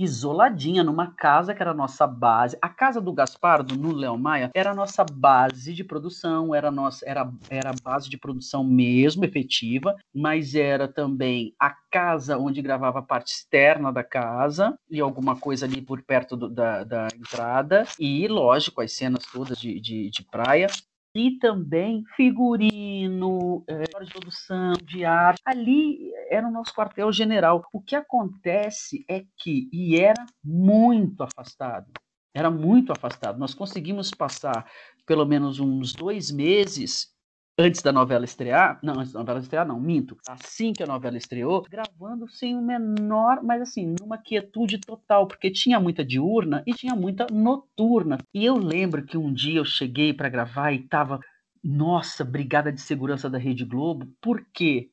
isoladinha 0.03 0.84
numa 0.84 1.12
casa 1.12 1.53
que 1.53 1.62
era 1.62 1.72
a 1.72 1.75
nossa 1.75 2.05
base. 2.08 2.58
A 2.62 2.70
casa 2.70 3.00
do 3.01 3.13
Gaspardo, 3.13 3.75
no 3.75 3.93
Léo 3.93 4.17
Maia, 4.17 4.50
era 4.53 4.72
a 4.72 4.75
nossa 4.75 5.03
base 5.03 5.74
de 5.74 5.84
produção, 5.84 6.53
era 6.53 6.70
a, 6.70 6.72
nossa, 6.72 7.08
era, 7.08 7.31
era 7.50 7.72
base 7.84 8.10
de 8.10 8.17
produção 8.17 8.63
mesmo, 8.63 9.25
efetiva, 9.25 9.96
mas 10.13 10.55
era 10.55 10.88
também 10.88 11.53
a 11.60 11.75
casa 11.91 12.38
onde 12.38 12.62
gravava 12.62 13.00
a 13.00 13.03
parte 13.03 13.34
externa 13.34 13.91
da 13.91 14.03
casa 14.03 14.77
e 14.89 15.00
alguma 15.00 15.36
coisa 15.36 15.65
ali 15.65 15.81
por 15.81 16.01
perto 16.01 16.36
do, 16.36 16.50
da, 16.50 16.84
da 16.84 17.08
entrada. 17.15 17.86
E, 18.00 18.27
lógico, 18.27 18.81
as 18.81 18.93
cenas 18.93 19.25
todas 19.25 19.58
de, 19.58 19.79
de, 19.79 20.10
de 20.10 20.24
praia 20.24 20.67
e 21.13 21.38
também 21.39 22.03
figurino, 22.15 23.65
produção, 23.91 24.74
de 24.84 25.03
arte. 25.03 25.41
Ali 25.46 26.12
era 26.30 26.48
o 26.48 26.51
nosso 26.51 26.74
quartel-general. 26.74 27.63
O 27.74 27.82
que 27.82 27.96
acontece 27.96 29.06
é 29.10 29.24
que, 29.38 29.70
e 29.72 30.00
era 30.00 30.25
muito 30.44 31.24
afastado, 31.24 31.91
era 32.34 32.50
muito 32.50 32.91
afastado. 32.91 33.38
Nós 33.38 33.53
conseguimos 33.53 34.12
passar 34.12 34.65
pelo 35.06 35.25
menos 35.25 35.60
uns 35.60 35.94
dois 35.94 36.32
meses 36.32 37.10
antes 37.58 37.81
da 37.81 37.91
novela 37.91 38.25
estrear, 38.25 38.79
não, 38.81 39.00
antes 39.00 39.12
da 39.12 39.20
novela 39.20 39.39
estrear, 39.39 39.67
não, 39.67 39.79
minto, 39.79 40.17
assim 40.27 40.74
que 40.74 40.84
a 40.84 40.88
novela 40.88 41.17
estreou, 41.17 41.63
gravando 41.70 42.27
sem 42.29 42.58
o 42.58 42.62
menor, 42.62 43.43
mas 43.43 43.62
assim, 43.62 43.96
numa 44.00 44.17
quietude 44.17 44.79
total, 44.79 45.27
porque 45.27 45.51
tinha 45.51 45.79
muita 45.79 46.03
diurna 46.03 46.63
e 46.65 46.74
tinha 46.74 46.96
muita 46.96 47.27
noturna. 47.31 48.17
E 48.34 48.46
eu 48.46 48.55
lembro 48.58 49.03
que 49.05 49.17
um 49.17 49.34
dia 49.34 49.60
eu 49.60 49.65
cheguei 49.65 50.13
para 50.13 50.29
gravar 50.29 50.72
e 50.72 50.88
tava, 50.88 51.20
nossa, 51.63 52.24
brigada 52.25 52.72
de 52.72 52.81
segurança 52.81 53.29
da 53.29 53.38
Rede 53.38 53.65
Globo, 53.65 54.08
por 54.20 54.43
quê? 54.53 54.89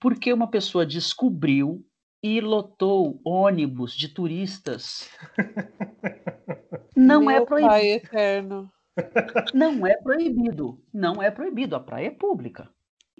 Porque 0.00 0.32
uma 0.32 0.48
pessoa 0.48 0.86
descobriu 0.86 1.84
e 2.22 2.40
lotou 2.40 3.20
ônibus 3.24 3.94
de 3.96 4.08
turistas. 4.08 5.08
Não 6.96 7.30
é 7.30 7.34
Meu 7.34 7.42
é 7.42 7.46
proibido. 7.46 7.70
Pai 7.70 7.86
eterno. 7.92 8.70
Não 9.54 9.86
é 9.86 9.96
proibido. 9.96 10.78
Não 10.92 11.22
é 11.22 11.30
proibido. 11.30 11.76
A 11.76 11.80
praia 11.80 12.08
é 12.08 12.10
pública. 12.10 12.68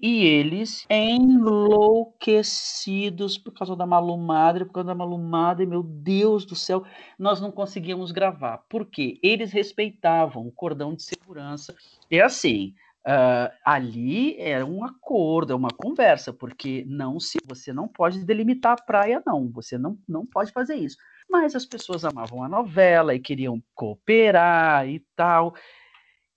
E 0.03 0.25
eles 0.25 0.87
enlouquecidos 0.89 3.37
por 3.37 3.53
causa 3.53 3.77
da 3.77 3.85
malumadre, 3.85 4.65
por 4.65 4.73
causa 4.73 4.87
da 4.87 4.95
malumadre, 4.95 5.67
meu 5.67 5.83
Deus 5.83 6.47
do 6.47 6.57
céu, 6.57 6.85
nós 7.19 7.39
não 7.39 7.53
conseguíamos 7.53 8.11
gravar. 8.11 8.65
Por 8.67 8.87
quê? 8.87 9.19
Eles 9.23 9.53
respeitavam 9.53 10.47
o 10.47 10.53
cordão 10.53 10.95
de 10.95 11.03
segurança. 11.03 11.75
É 12.11 12.21
assim, 12.21 12.75
Uh, 13.01 13.49
ali 13.65 14.39
era 14.39 14.67
um 14.67 14.85
acordo, 14.85 15.55
é 15.55 15.57
uma 15.57 15.71
conversa, 15.71 16.35
porque 16.35 16.85
não 16.87 17.19
se 17.19 17.39
você 17.47 17.73
não 17.73 17.89
pode 17.89 18.23
delimitar 18.27 18.73
a 18.73 18.83
praia, 18.83 19.23
não. 19.27 19.51
Você 19.53 19.79
não, 19.79 19.99
não 20.07 20.27
pode 20.27 20.53
fazer 20.53 20.75
isso. 20.75 20.99
Mas 21.31 21.55
as 21.55 21.65
pessoas 21.65 22.05
amavam 22.05 22.43
a 22.43 22.49
novela 22.49 23.15
e 23.15 23.21
queriam 23.21 23.63
cooperar 23.75 24.89
e 24.89 25.05
tal. 25.15 25.55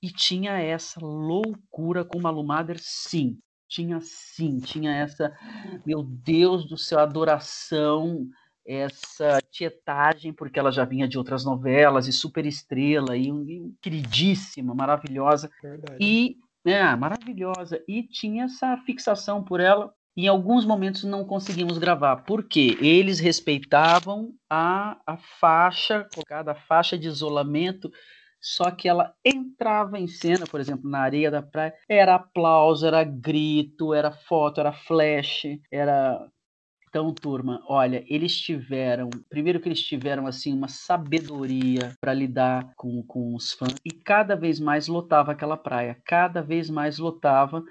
E 0.01 0.09
tinha 0.09 0.59
essa 0.59 0.99
loucura 0.99 2.05
com 2.05 2.21
Malu 2.21 2.43
Mader, 2.43 2.77
sim. 2.79 3.39
Tinha 3.67 3.99
sim, 4.01 4.59
tinha 4.59 4.91
essa, 4.91 5.35
meu 5.83 6.03
Deus 6.03 6.67
do 6.67 6.77
céu, 6.77 6.99
adoração, 6.99 8.27
essa 8.65 9.39
tietagem, 9.49 10.31
porque 10.31 10.59
ela 10.59 10.71
já 10.71 10.85
vinha 10.85 11.07
de 11.07 11.17
outras 11.17 11.43
novelas, 11.43 12.07
e 12.07 12.13
super 12.13 12.45
estrela, 12.45 13.17
e, 13.17 13.29
e 13.29 13.73
queridíssima, 13.81 14.75
maravilhosa. 14.75 15.49
Verdade. 15.61 15.97
E 15.99 16.37
é, 16.65 16.95
maravilhosa. 16.95 17.83
E 17.87 18.03
tinha 18.03 18.45
essa 18.45 18.77
fixação 18.85 19.43
por 19.43 19.59
ela. 19.59 19.93
Em 20.15 20.27
alguns 20.27 20.65
momentos 20.65 21.03
não 21.03 21.25
conseguimos 21.25 21.77
gravar, 21.77 22.17
porque 22.17 22.77
eles 22.79 23.19
respeitavam 23.19 24.33
a, 24.49 25.01
a 25.07 25.17
faixa, 25.17 26.07
colocada 26.13 26.51
a 26.51 26.55
faixa 26.55 26.97
de 26.97 27.07
isolamento, 27.07 27.91
só 28.39 28.69
que 28.69 28.87
ela 28.87 29.13
entrava 29.25 29.97
em 29.97 30.05
cena, 30.05 30.45
por 30.45 30.59
exemplo, 30.59 30.89
na 30.89 30.99
areia 30.99 31.31
da 31.31 31.41
praia, 31.41 31.73
era 31.89 32.15
aplauso, 32.15 32.85
era 32.85 33.03
grito, 33.03 33.93
era 33.93 34.11
foto, 34.11 34.59
era 34.59 34.71
flash, 34.71 35.45
era 35.71 36.29
então, 36.93 37.11
turma, 37.11 37.59
olha, 37.67 38.05
eles 38.07 38.39
tiveram, 38.39 39.09
primeiro 39.27 39.59
que 39.59 39.67
eles 39.67 39.81
tiveram 39.81 40.27
assim 40.27 40.53
uma 40.53 40.67
sabedoria 40.67 41.97
para 41.99 42.13
lidar 42.13 42.71
com, 42.75 43.01
com 43.01 43.33
os 43.33 43.51
fãs 43.51 43.73
e 43.83 43.89
cada 43.89 44.35
vez 44.35 44.59
mais 44.59 44.87
lotava 44.87 45.31
aquela 45.31 45.57
praia, 45.57 45.99
cada 46.05 46.43
vez 46.43 46.69
mais 46.69 46.99
lotava 46.99 47.63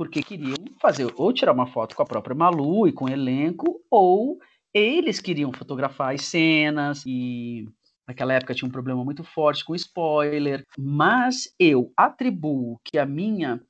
porque 0.00 0.22
queriam 0.22 0.56
fazer 0.80 1.12
ou 1.14 1.30
tirar 1.30 1.52
uma 1.52 1.66
foto 1.66 1.94
com 1.94 2.02
a 2.02 2.06
própria 2.06 2.34
Malu 2.34 2.88
e 2.88 2.92
com 2.92 3.04
o 3.04 3.08
elenco 3.10 3.84
ou 3.90 4.38
eles 4.72 5.20
queriam 5.20 5.52
fotografar 5.52 6.14
as 6.14 6.22
cenas 6.22 7.04
e 7.04 7.68
naquela 8.08 8.32
época 8.32 8.54
tinha 8.54 8.66
um 8.66 8.72
problema 8.72 9.04
muito 9.04 9.22
forte 9.22 9.62
com 9.62 9.74
spoiler, 9.74 10.64
mas 10.78 11.54
eu 11.58 11.92
atribuo 11.94 12.80
que 12.82 12.96
a 12.96 13.04
minha 13.04 13.60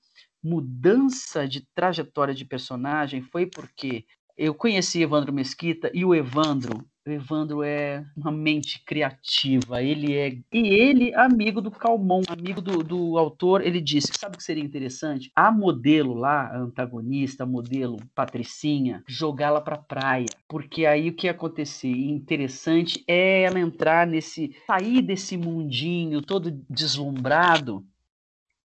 mudança 0.40 1.49
de 1.49 1.66
trajetória 1.75 2.32
de 2.32 2.44
personagem 2.44 3.22
foi 3.22 3.46
porque 3.46 4.04
eu 4.40 4.54
conheci 4.54 5.02
Evandro 5.02 5.35
Mesquita 5.35 5.90
e 5.92 6.02
o 6.02 6.14
Evandro, 6.14 6.82
o 7.06 7.11
Evandro 7.11 7.62
é 7.62 8.02
uma 8.16 8.32
mente 8.32 8.82
criativa, 8.85 9.82
ele 9.82 10.16
é. 10.16 10.38
E 10.50 10.68
ele, 10.68 11.14
amigo 11.14 11.61
do 11.61 11.70
Calmon, 11.70 12.23
amigo 12.26 12.62
do, 12.62 12.82
do 12.82 13.18
autor, 13.18 13.61
ele 13.61 13.82
disse: 13.82 14.12
sabe 14.18 14.37
o 14.37 14.38
que 14.38 14.44
seria 14.44 14.64
interessante? 14.64 15.30
A 15.37 15.52
modelo 15.52 16.14
lá, 16.14 16.47
a 16.47 16.59
antagonista, 16.59 17.44
a 17.44 17.47
modelo 17.47 17.99
Patricinha, 18.14 19.04
jogá-la 19.06 19.61
pra 19.61 19.76
praia. 19.76 20.26
Porque 20.49 20.87
aí 20.87 21.11
o 21.11 21.14
que 21.14 21.26
ia 21.26 21.32
acontecer? 21.32 21.90
Interessante 21.90 23.04
é 23.06 23.42
ela 23.42 23.61
entrar 23.61 24.06
nesse. 24.06 24.56
sair 24.66 25.02
desse 25.02 25.37
mundinho 25.37 26.23
todo 26.23 26.50
deslumbrado 26.70 27.85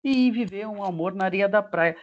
e 0.05 0.31
viver 0.31 0.69
um 0.69 0.85
amor 0.85 1.15
na 1.15 1.25
areia 1.25 1.49
da 1.49 1.63
praia. 1.63 1.97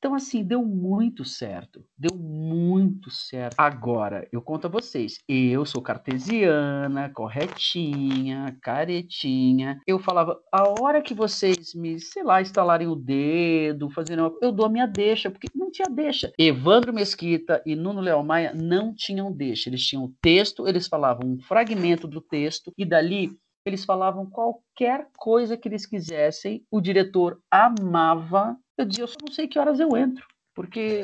Então, 0.00 0.14
assim, 0.14 0.42
deu 0.42 0.64
muito 0.64 1.26
certo. 1.26 1.84
Deu 1.96 2.16
muito 2.16 3.10
certo. 3.10 3.54
Agora, 3.58 4.26
eu 4.32 4.40
conto 4.40 4.66
a 4.66 4.70
vocês. 4.70 5.18
Eu 5.28 5.66
sou 5.66 5.82
cartesiana, 5.82 7.10
corretinha, 7.10 8.56
caretinha. 8.62 9.78
Eu 9.86 9.98
falava, 9.98 10.40
a 10.50 10.64
hora 10.80 11.02
que 11.02 11.12
vocês 11.12 11.74
me, 11.74 12.00
sei 12.00 12.22
lá, 12.22 12.40
instalarem 12.40 12.88
o 12.88 12.94
dedo, 12.96 13.90
fazendo. 13.90 14.38
Eu 14.40 14.50
dou 14.50 14.64
a 14.64 14.70
minha 14.70 14.86
deixa, 14.86 15.30
porque 15.30 15.48
não 15.54 15.70
tinha 15.70 15.88
deixa. 15.90 16.32
Evandro 16.38 16.94
Mesquita 16.94 17.62
e 17.66 17.76
Nuno 17.76 18.00
Leal 18.00 18.24
Maia 18.24 18.54
não 18.54 18.94
tinham 18.94 19.30
deixa. 19.30 19.68
Eles 19.68 19.84
tinham 19.84 20.04
o 20.04 20.14
texto, 20.22 20.66
eles 20.66 20.88
falavam 20.88 21.28
um 21.28 21.38
fragmento 21.40 22.08
do 22.08 22.22
texto, 22.22 22.72
e 22.78 22.86
dali 22.86 23.38
eles 23.66 23.84
falavam 23.84 24.24
qualquer 24.24 25.08
coisa 25.18 25.56
que 25.56 25.68
eles 25.68 25.84
quisessem. 25.84 26.64
O 26.70 26.80
diretor 26.80 27.38
amava 27.50 28.56
eu 28.80 28.86
dizia, 28.86 29.04
eu 29.04 29.08
só 29.08 29.16
não 29.24 29.32
sei 29.32 29.46
que 29.46 29.58
horas 29.58 29.80
eu 29.80 29.96
entro, 29.96 30.26
porque 30.54 31.02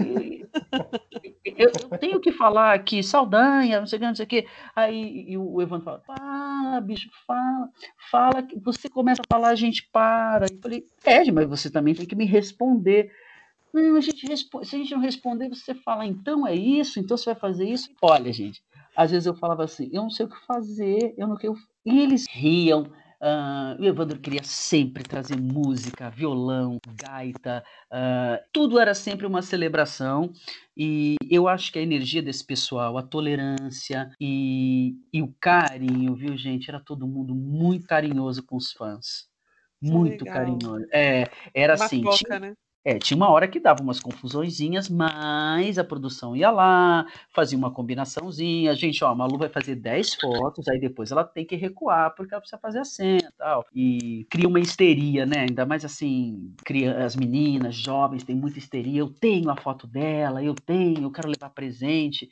eu, 1.44 1.70
eu, 1.90 1.98
tenho 1.98 2.20
que 2.20 2.32
falar 2.32 2.74
aqui, 2.74 3.02
Saldanha, 3.02 3.80
não 3.80 3.86
sei 3.86 3.96
o 3.96 4.00
que, 4.00 4.06
não 4.06 4.14
sei 4.14 4.24
o 4.24 4.28
que. 4.28 4.46
Aí 4.74 5.36
o 5.36 5.62
Evandro 5.62 5.84
fala, 5.84 6.00
fala, 6.06 6.80
bicho, 6.80 7.08
fala, 7.26 7.70
fala, 8.10 8.48
você 8.62 8.88
começa 8.88 9.22
a 9.22 9.34
falar, 9.34 9.48
a 9.48 9.54
gente 9.54 9.88
para. 9.92 10.46
Eu 10.50 10.58
falei, 10.60 10.86
é, 11.04 11.30
mas 11.30 11.48
você 11.48 11.70
também 11.70 11.94
tem 11.94 12.06
que 12.06 12.16
me 12.16 12.26
responder. 12.26 13.10
Não, 13.72 13.96
a 13.96 14.00
gente 14.00 14.26
responde, 14.26 14.66
se 14.66 14.76
a 14.76 14.78
gente 14.78 14.94
não 14.94 15.00
responder, 15.00 15.48
você 15.48 15.74
fala, 15.74 16.06
então 16.06 16.46
é 16.46 16.54
isso, 16.54 16.98
então 16.98 17.16
você 17.16 17.26
vai 17.26 17.34
fazer 17.34 17.68
isso. 17.68 17.90
Olha, 18.00 18.32
gente, 18.32 18.62
às 18.96 19.10
vezes 19.10 19.26
eu 19.26 19.34
falava 19.34 19.64
assim, 19.64 19.90
eu 19.92 20.02
não 20.02 20.10
sei 20.10 20.24
o 20.24 20.28
que 20.28 20.46
fazer, 20.46 21.14
eu 21.18 21.28
não 21.28 21.36
quero. 21.36 21.54
E 21.84 22.00
eles 22.00 22.24
riam, 22.28 22.90
Uh, 23.20 23.80
o 23.80 23.84
Evandro 23.84 24.18
queria 24.18 24.42
sempre 24.42 25.02
trazer 25.02 25.40
música, 25.40 26.10
violão, 26.10 26.78
gaita, 26.86 27.64
uh, 27.90 28.44
tudo 28.52 28.78
era 28.78 28.94
sempre 28.94 29.26
uma 29.26 29.42
celebração. 29.42 30.32
E 30.76 31.16
eu 31.30 31.48
acho 31.48 31.72
que 31.72 31.78
a 31.78 31.82
energia 31.82 32.22
desse 32.22 32.44
pessoal, 32.44 32.98
a 32.98 33.02
tolerância 33.02 34.10
e, 34.20 34.96
e 35.12 35.22
o 35.22 35.34
carinho, 35.40 36.14
viu, 36.14 36.36
gente? 36.36 36.68
Era 36.68 36.80
todo 36.80 37.08
mundo 37.08 37.34
muito 37.34 37.86
carinhoso 37.86 38.44
com 38.44 38.56
os 38.56 38.72
fãs. 38.72 39.26
Muito 39.80 40.24
carinhoso. 40.24 40.86
É, 40.92 41.30
era 41.54 41.76
uma 41.76 41.84
assim. 41.84 42.02
tinha, 42.02 42.38
né? 42.38 42.54
É, 42.86 43.00
tinha 43.00 43.16
uma 43.16 43.28
hora 43.28 43.48
que 43.48 43.58
dava 43.58 43.82
umas 43.82 43.98
confusõezinhas, 43.98 44.88
mas 44.88 45.76
a 45.76 45.82
produção 45.82 46.36
ia 46.36 46.52
lá, 46.52 47.04
fazia 47.34 47.58
uma 47.58 47.68
combinaçãozinha. 47.68 48.76
Gente, 48.76 49.02
ó, 49.02 49.08
a 49.08 49.14
Malu 49.14 49.36
vai 49.36 49.48
fazer 49.48 49.74
10 49.74 50.14
fotos, 50.14 50.68
aí 50.68 50.78
depois 50.78 51.10
ela 51.10 51.24
tem 51.24 51.44
que 51.44 51.56
recuar, 51.56 52.14
porque 52.14 52.32
ela 52.32 52.40
precisa 52.40 52.60
fazer 52.60 52.78
a 52.78 52.84
cena 52.84 53.28
e 53.28 53.36
tal. 53.36 53.66
E 53.74 54.24
cria 54.30 54.46
uma 54.46 54.60
histeria, 54.60 55.26
né? 55.26 55.46
Ainda 55.48 55.66
mais 55.66 55.84
assim, 55.84 56.54
cria, 56.64 57.04
as 57.04 57.16
meninas, 57.16 57.74
jovens, 57.74 58.22
tem 58.22 58.36
muita 58.36 58.60
histeria. 58.60 59.00
Eu 59.00 59.10
tenho 59.10 59.50
a 59.50 59.56
foto 59.56 59.88
dela, 59.88 60.40
eu 60.40 60.54
tenho, 60.54 61.02
eu 61.02 61.10
quero 61.10 61.28
levar 61.28 61.50
presente. 61.50 62.28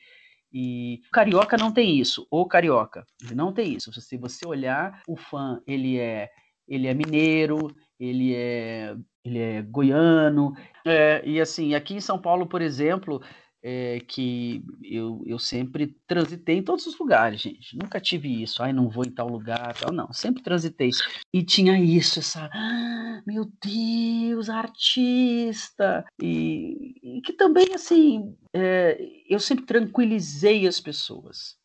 E 0.52 1.00
o 1.08 1.10
carioca 1.10 1.56
não 1.56 1.72
tem 1.72 1.98
isso. 1.98 2.28
O 2.30 2.46
carioca, 2.46 3.04
ele 3.24 3.34
não 3.34 3.52
tem 3.52 3.74
isso. 3.74 3.92
Se 3.92 4.16
você 4.16 4.46
olhar, 4.46 5.02
o 5.08 5.16
fã, 5.16 5.60
ele 5.66 5.98
é 5.98 6.30
ele 6.66 6.86
é 6.86 6.94
mineiro, 6.94 7.74
ele 7.98 8.34
é, 8.34 8.96
ele 9.24 9.38
é 9.38 9.62
goiano. 9.62 10.54
É, 10.86 11.22
e 11.26 11.40
assim, 11.40 11.74
aqui 11.74 11.94
em 11.94 12.00
São 12.00 12.18
Paulo, 12.18 12.46
por 12.46 12.60
exemplo, 12.62 13.22
é, 13.66 13.98
que 14.00 14.62
eu, 14.82 15.22
eu 15.24 15.38
sempre 15.38 15.96
transitei 16.06 16.58
em 16.58 16.62
todos 16.62 16.86
os 16.86 16.98
lugares, 16.98 17.40
gente. 17.40 17.74
Nunca 17.78 17.98
tive 17.98 18.42
isso, 18.42 18.62
ai, 18.62 18.74
não 18.74 18.90
vou 18.90 19.06
em 19.06 19.10
tal 19.10 19.26
lugar, 19.26 19.74
tal, 19.74 19.90
não. 19.90 20.12
Sempre 20.12 20.42
transitei. 20.42 20.90
E 21.32 21.42
tinha 21.42 21.78
isso, 21.78 22.18
essa, 22.18 22.50
ah, 22.52 23.22
meu 23.26 23.50
Deus, 23.64 24.50
artista. 24.50 26.04
E, 26.20 26.94
e 27.02 27.22
que 27.22 27.32
também, 27.32 27.74
assim, 27.74 28.36
é, 28.52 28.98
eu 29.26 29.40
sempre 29.40 29.64
tranquilizei 29.64 30.68
as 30.68 30.78
pessoas. 30.78 31.56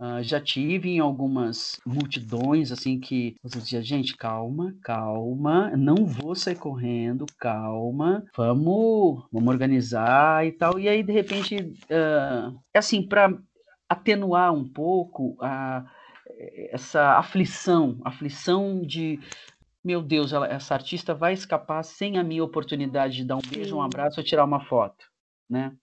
Uh, 0.00 0.22
já 0.22 0.40
tive 0.40 0.88
em 0.88 0.98
algumas 0.98 1.78
multidões 1.84 2.72
assim 2.72 2.98
que 2.98 3.36
você 3.42 3.58
dizia, 3.58 3.82
gente, 3.82 4.16
calma, 4.16 4.74
calma, 4.82 5.70
não 5.76 6.06
vou 6.06 6.34
sair 6.34 6.54
correndo, 6.54 7.26
calma, 7.38 8.24
vamos, 8.34 9.26
vamos 9.30 9.48
organizar 9.48 10.46
e 10.46 10.52
tal. 10.52 10.78
E 10.78 10.88
aí, 10.88 11.02
de 11.02 11.12
repente, 11.12 11.56
uh, 11.56 12.58
é 12.72 12.78
assim, 12.78 13.06
para 13.06 13.38
atenuar 13.90 14.54
um 14.54 14.66
pouco 14.66 15.36
a, 15.38 15.84
essa 16.72 17.18
aflição, 17.18 18.00
aflição 18.02 18.80
de 18.80 19.20
meu 19.82 20.02
Deus, 20.02 20.32
ela, 20.32 20.46
essa 20.46 20.74
artista 20.74 21.14
vai 21.14 21.32
escapar 21.32 21.82
sem 21.82 22.18
a 22.18 22.24
minha 22.24 22.44
oportunidade 22.44 23.16
de 23.16 23.24
dar 23.24 23.36
um 23.36 23.42
beijo, 23.48 23.76
um 23.76 23.82
abraço 23.82 24.20
ou 24.20 24.24
tirar 24.24 24.44
uma 24.44 24.60
foto, 24.60 25.06
né? 25.48 25.74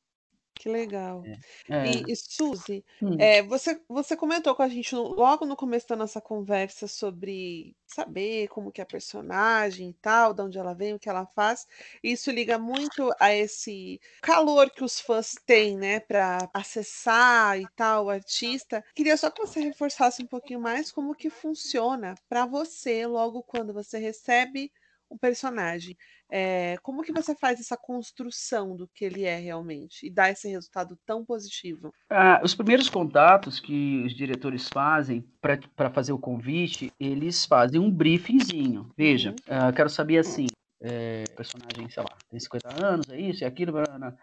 Que 0.57 0.69
legal. 0.69 1.23
É. 1.69 1.87
E, 1.87 1.97
é. 1.97 2.03
e 2.07 2.15
Suzy, 2.15 2.83
hum. 3.01 3.15
é, 3.19 3.43
você, 3.43 3.79
você 3.87 4.15
comentou 4.15 4.55
com 4.55 4.63
a 4.63 4.67
gente 4.67 4.93
no, 4.95 5.03
logo 5.03 5.45
no 5.45 5.55
começo 5.55 5.87
da 5.87 5.95
nossa 5.95 6.19
conversa 6.19 6.87
sobre 6.87 7.75
saber 7.85 8.47
como 8.47 8.71
que 8.71 8.81
é 8.81 8.83
a 8.83 8.87
personagem 8.87 9.89
e 9.89 9.93
tal, 9.93 10.33
de 10.33 10.41
onde 10.41 10.57
ela 10.57 10.73
vem, 10.73 10.93
o 10.93 10.99
que 10.99 11.09
ela 11.09 11.25
faz. 11.25 11.67
Isso 12.03 12.31
liga 12.31 12.57
muito 12.57 13.13
a 13.19 13.33
esse 13.33 13.99
calor 14.21 14.69
que 14.71 14.83
os 14.83 14.99
fãs 14.99 15.35
têm, 15.45 15.77
né, 15.77 15.99
para 15.99 16.49
acessar 16.53 17.59
e 17.59 17.67
tal 17.75 18.05
o 18.05 18.09
artista. 18.09 18.83
Queria 18.95 19.15
só 19.15 19.29
que 19.29 19.41
você 19.41 19.59
reforçasse 19.59 20.23
um 20.23 20.27
pouquinho 20.27 20.59
mais 20.59 20.91
como 20.91 21.15
que 21.15 21.29
funciona 21.29 22.15
para 22.27 22.45
você 22.45 23.05
logo 23.05 23.43
quando 23.43 23.73
você 23.73 23.97
recebe 23.99 24.71
um 25.09 25.17
personagem. 25.17 25.95
É, 26.29 26.77
como 26.83 27.03
que 27.03 27.13
você 27.13 27.33
faz 27.35 27.59
essa 27.59 27.77
construção 27.77 28.75
do 28.75 28.87
que 28.87 29.05
ele 29.05 29.23
é 29.23 29.37
realmente 29.37 30.05
e 30.05 30.09
dá 30.09 30.29
esse 30.29 30.49
resultado 30.49 30.97
tão 31.05 31.23
positivo? 31.23 31.93
Ah, 32.09 32.41
os 32.43 32.53
primeiros 32.53 32.89
contatos 32.89 33.59
que 33.59 34.03
os 34.05 34.13
diretores 34.13 34.67
fazem 34.67 35.23
para 35.41 35.89
fazer 35.89 36.11
o 36.11 36.19
convite, 36.19 36.91
eles 36.99 37.45
fazem 37.45 37.79
um 37.79 37.89
briefingzinho. 37.89 38.91
Veja, 38.97 39.29
uhum. 39.29 39.35
ah, 39.47 39.71
quero 39.71 39.89
saber 39.89 40.17
assim, 40.17 40.47
é, 40.81 41.23
personagem, 41.35 41.89
sei 41.89 42.03
lá, 42.03 42.09
tem 42.29 42.39
50 42.39 42.85
anos, 42.85 43.09
é 43.09 43.19
isso, 43.19 43.43
é 43.43 43.47
aquilo, 43.47 43.73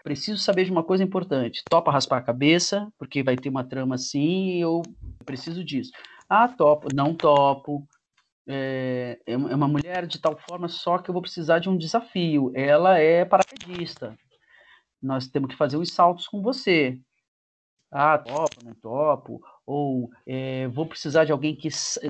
preciso 0.03 0.39
saber 0.39 0.65
de 0.65 0.71
uma 0.71 0.85
coisa 0.85 1.03
importante. 1.03 1.63
Topa 1.69 1.91
raspar 1.91 2.19
a 2.19 2.23
cabeça, 2.23 2.87
porque 2.99 3.23
vai 3.23 3.37
ter 3.37 3.49
uma 3.49 3.65
trama 3.65 3.95
assim, 3.95 4.61
eu 4.61 4.83
preciso 5.25 5.65
disso. 5.65 5.91
Ah, 6.29 6.49
topo, 6.49 6.89
não 6.95 7.15
topo, 7.15 7.87
é, 8.47 9.19
é, 9.27 9.33
é 9.33 9.37
uma 9.37 9.69
mulher 9.69 10.07
de 10.07 10.21
tal 10.21 10.37
forma 10.37 10.69
só 10.69 10.99
que 10.99 11.09
eu 11.09 11.13
vou 11.13 11.23
precisar 11.23 11.59
de 11.59 11.69
um 11.69 11.77
desafio. 11.77 12.53
Ela 12.55 12.99
é 12.99 13.25
paraquedista. 13.25 14.17
Nós 15.03 15.29
temos 15.29 15.51
que 15.51 15.57
fazer 15.57 15.77
os 15.77 15.93
saltos 15.93 16.27
com 16.27 16.43
você. 16.43 16.99
Ah, 17.91 18.19
topo, 18.19 18.65
não 18.65 18.75
topo. 18.75 19.41
Ou 19.67 20.11
é, 20.27 20.67
vou 20.69 20.87
precisar 20.87 21.25
de 21.25 21.33
alguém 21.33 21.55
que 21.55 21.69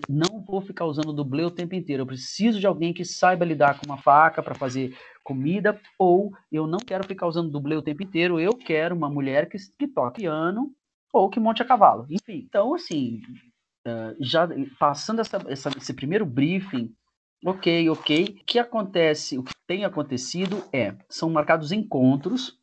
não 0.09 0.43
vou 0.43 0.61
ficar 0.61 0.87
usando 0.87 1.13
dublê 1.13 1.45
o 1.45 1.51
tempo 1.51 1.75
inteiro. 1.75 2.03
Eu 2.03 2.07
preciso 2.07 2.59
de 2.59 2.67
alguém 2.67 2.93
que 2.93 3.05
saiba 3.05 3.45
lidar 3.45 3.79
com 3.79 3.87
uma 3.87 3.99
faca 3.99 4.43
para 4.43 4.55
fazer 4.55 4.97
comida. 5.23 5.79
Ou 5.99 6.33
eu 6.51 6.67
não 6.67 6.79
quero 6.79 7.07
ficar 7.07 7.27
usando 7.27 7.51
dublê 7.51 7.77
o 7.77 7.83
tempo 7.83 8.03
inteiro. 8.03 8.41
Eu 8.41 8.53
quero 8.53 8.95
uma 8.95 9.11
mulher 9.11 9.49
que, 9.49 9.59
que 9.79 9.87
toque 9.87 10.23
piano 10.23 10.73
ou 11.13 11.31
que 11.31 11.39
monte 11.39 11.63
a 11.63 11.65
cavalo. 11.65 12.07
Enfim, 12.11 12.45
então 12.49 12.75
assim, 12.75 13.21
uh, 13.87 14.17
já 14.21 14.49
passando 14.79 15.21
essa, 15.21 15.39
essa, 15.49 15.71
esse 15.77 15.95
primeiro 15.95 16.27
briefing, 16.27 16.95
ok, 17.45 17.89
ok, 17.91 18.39
o 18.41 18.45
que 18.45 18.59
acontece, 18.59 19.39
o 19.39 19.43
que 19.43 19.53
tem 19.67 19.85
acontecido 19.85 20.65
é, 20.73 20.97
são 21.09 21.31
marcados 21.31 21.73
encontros, 21.73 22.59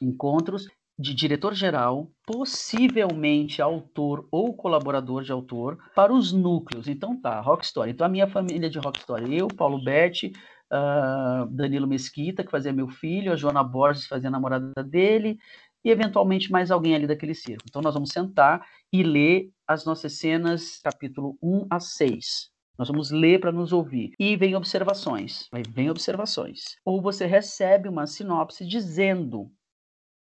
encontros 0.00 0.66
de 0.98 1.14
diretor-geral, 1.14 2.10
possivelmente 2.24 3.62
autor 3.62 4.28
ou 4.30 4.54
colaborador 4.54 5.22
de 5.22 5.32
autor, 5.32 5.78
para 5.94 6.12
os 6.12 6.32
núcleos. 6.32 6.86
Então 6.86 7.18
tá, 7.20 7.40
Rock 7.40 7.64
Story. 7.64 7.90
Então 7.90 8.06
a 8.06 8.10
minha 8.10 8.28
família 8.28 8.68
de 8.68 8.78
Rock 8.78 9.00
Story, 9.00 9.38
eu, 9.38 9.48
Paulo 9.48 9.82
Betti, 9.82 10.32
uh, 10.72 11.46
Danilo 11.50 11.86
Mesquita, 11.86 12.44
que 12.44 12.50
fazia 12.50 12.72
meu 12.72 12.88
filho, 12.88 13.32
a 13.32 13.36
Joana 13.36 13.64
Borges 13.64 14.06
fazia 14.06 14.28
a 14.28 14.32
namorada 14.32 14.82
dele, 14.84 15.38
e 15.84 15.90
eventualmente 15.90 16.52
mais 16.52 16.70
alguém 16.70 16.94
ali 16.94 17.06
daquele 17.06 17.34
círculo. 17.34 17.66
Então 17.68 17.82
nós 17.82 17.94
vamos 17.94 18.10
sentar 18.10 18.64
e 18.92 19.02
ler 19.02 19.50
as 19.72 19.84
nossas 19.84 20.14
cenas, 20.14 20.78
capítulo 20.82 21.36
1 21.42 21.66
a 21.70 21.80
6. 21.80 22.50
Nós 22.78 22.88
vamos 22.88 23.10
ler 23.10 23.40
para 23.40 23.52
nos 23.52 23.72
ouvir. 23.72 24.12
E 24.18 24.36
vem 24.36 24.54
observações. 24.54 25.48
Vem 25.70 25.90
observações. 25.90 26.76
Ou 26.84 27.00
você 27.00 27.26
recebe 27.26 27.88
uma 27.88 28.06
sinopse 28.06 28.66
dizendo 28.66 29.50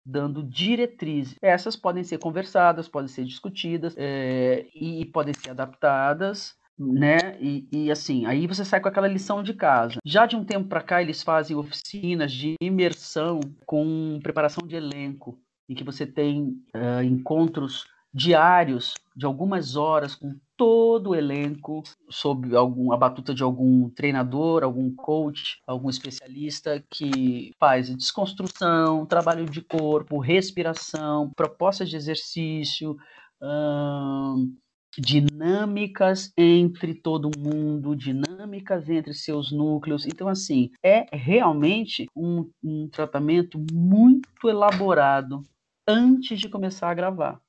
dando 0.06 0.44
diretrizes. 0.44 1.36
Essas 1.42 1.76
podem 1.76 2.04
ser 2.04 2.18
conversadas, 2.18 2.90
podem 2.90 3.08
ser 3.08 3.24
discutidas 3.24 3.94
é, 3.98 4.66
e 4.74 5.06
podem 5.06 5.34
ser 5.34 5.52
adaptadas, 5.52 6.56
né? 6.78 7.38
E, 7.40 7.68
e, 7.72 7.92
assim, 7.92 8.26
aí 8.26 8.48
você 8.48 8.66
sai 8.66 8.80
com 8.80 8.88
aquela 8.88 9.08
lição 9.08 9.44
de 9.44 9.54
casa. 9.54 10.00
Já 10.04 10.26
de 10.26 10.36
um 10.36 10.44
tempo 10.44 10.68
para 10.68 10.82
cá, 10.82 11.02
eles 11.02 11.22
fazem 11.22 11.56
oficinas 11.56 12.32
de 12.32 12.56
imersão 12.60 13.40
com 13.66 14.20
preparação 14.24 14.68
de 14.68 14.76
elenco 14.76 15.40
em 15.70 15.76
que 15.76 15.84
você 15.84 16.06
tem 16.06 16.62
uh, 16.76 17.04
encontros 17.04 17.86
diários 18.14 18.94
de 19.16 19.26
algumas 19.26 19.76
horas 19.76 20.16
com 20.16 20.36
todo 20.58 21.12
o 21.12 21.16
elenco, 21.16 21.84
sob 22.10 22.56
algum, 22.56 22.92
a 22.92 22.98
batuta 22.98 23.34
de 23.34 23.44
algum 23.44 23.90
treinador, 23.90 24.64
algum 24.64 24.94
coach, 24.94 25.60
algum 25.66 25.90
especialista 25.90 26.84
que 26.90 27.52
faz 27.60 27.90
desconstrução, 27.96 29.06
trabalho 29.06 29.46
de 29.46 29.62
corpo, 29.62 30.20
respiração, 30.20 31.32
propostas 31.36 31.90
de 31.90 31.96
exercício, 31.96 32.96
hum, 33.42 34.56
dinâmicas 34.98 36.32
entre 36.38 36.94
todo 36.94 37.32
mundo, 37.38 37.96
dinâmicas 37.96 38.90
entre 38.90 39.14
seus 39.14 39.52
núcleos. 39.52 40.06
Então, 40.06 40.28
assim, 40.28 40.70
é 40.84 41.06
realmente 41.12 42.08
um, 42.16 42.50
um 42.64 42.90
tratamento 42.90 43.64
muito 43.72 44.50
elaborado 44.50 45.42
antes 45.88 46.40
de 46.40 46.50
começar 46.50 46.90
a 46.90 46.94
gravar. 46.94 47.42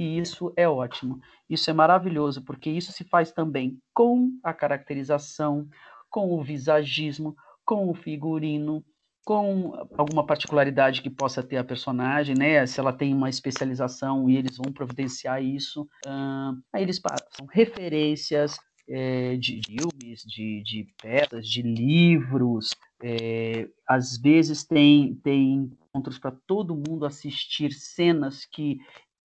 E 0.00 0.18
isso 0.18 0.50
é 0.56 0.66
ótimo. 0.66 1.20
Isso 1.46 1.68
é 1.68 1.74
maravilhoso, 1.74 2.40
porque 2.42 2.70
isso 2.70 2.90
se 2.90 3.04
faz 3.04 3.32
também 3.32 3.78
com 3.92 4.30
a 4.42 4.50
caracterização, 4.54 5.68
com 6.08 6.32
o 6.32 6.42
visagismo, 6.42 7.36
com 7.66 7.90
o 7.90 7.94
figurino, 7.94 8.82
com 9.26 9.74
alguma 9.98 10.24
particularidade 10.24 11.02
que 11.02 11.10
possa 11.10 11.42
ter 11.42 11.58
a 11.58 11.64
personagem, 11.64 12.34
né? 12.34 12.64
Se 12.64 12.80
ela 12.80 12.94
tem 12.94 13.12
uma 13.12 13.28
especialização 13.28 14.30
e 14.30 14.38
eles 14.38 14.56
vão 14.56 14.72
providenciar 14.72 15.44
isso. 15.44 15.82
Uh, 16.06 16.56
aí 16.72 16.82
eles 16.82 16.98
passam 16.98 17.46
referências 17.52 18.56
é, 18.88 19.36
de 19.36 19.60
filmes, 19.66 20.22
de, 20.22 20.62
de 20.62 20.86
peças, 21.02 21.46
de 21.46 21.60
livros. 21.60 22.70
É, 23.02 23.68
às 23.86 24.16
vezes 24.16 24.64
tem, 24.64 25.14
tem 25.22 25.70
encontros 25.92 26.18
para 26.18 26.32
todo 26.46 26.74
mundo 26.74 27.04
assistir 27.04 27.70
cenas 27.72 28.46
que 28.46 28.78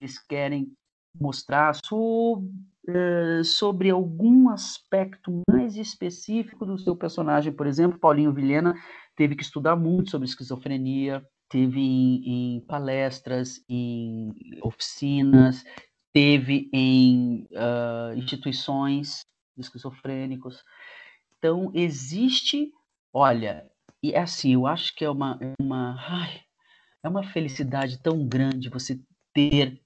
eles 0.06 0.20
querem 0.20 0.72
mostrar 1.20 1.76
sobre, 1.84 2.50
uh, 2.88 3.44
sobre 3.44 3.90
algum 3.90 4.50
aspecto 4.50 5.42
mais 5.50 5.76
específico 5.76 6.66
do 6.66 6.78
seu 6.78 6.96
personagem. 6.96 7.52
Por 7.52 7.68
exemplo, 7.68 8.00
Paulinho 8.00 8.34
Vilhena 8.34 8.76
teve 9.16 9.36
que 9.36 9.44
estudar 9.44 9.76
muito 9.76 10.12
sobre 10.12 10.28
esquizofrenia, 10.28 11.26
teve 11.50 11.80
em, 11.80 12.58
em 12.58 12.62
palestras, 12.62 13.64
em 13.70 14.34
oficinas, 14.62 15.64
teve 16.14 16.70
em 16.72 17.48
uh, 17.52 18.16
instituições 18.16 19.22
de 19.56 19.62
esquizofrênicos. 19.64 20.64
Então, 21.38 21.72
existe, 21.74 22.72
olha, 23.14 23.66
e 24.04 24.12
é 24.12 24.20
assim, 24.20 24.54
eu 24.54 24.68
acho 24.68 24.94
que 24.96 25.06
é 25.06 25.10
uma, 25.10 25.40
é 25.42 25.54
uma, 25.62 25.96
ai, 25.98 26.42
é 27.04 27.10
uma 27.10 27.24
felicidade 27.24 28.02
tão 28.02 28.28
grande 28.28 28.70
você 28.70 29.00
ter 29.34 29.85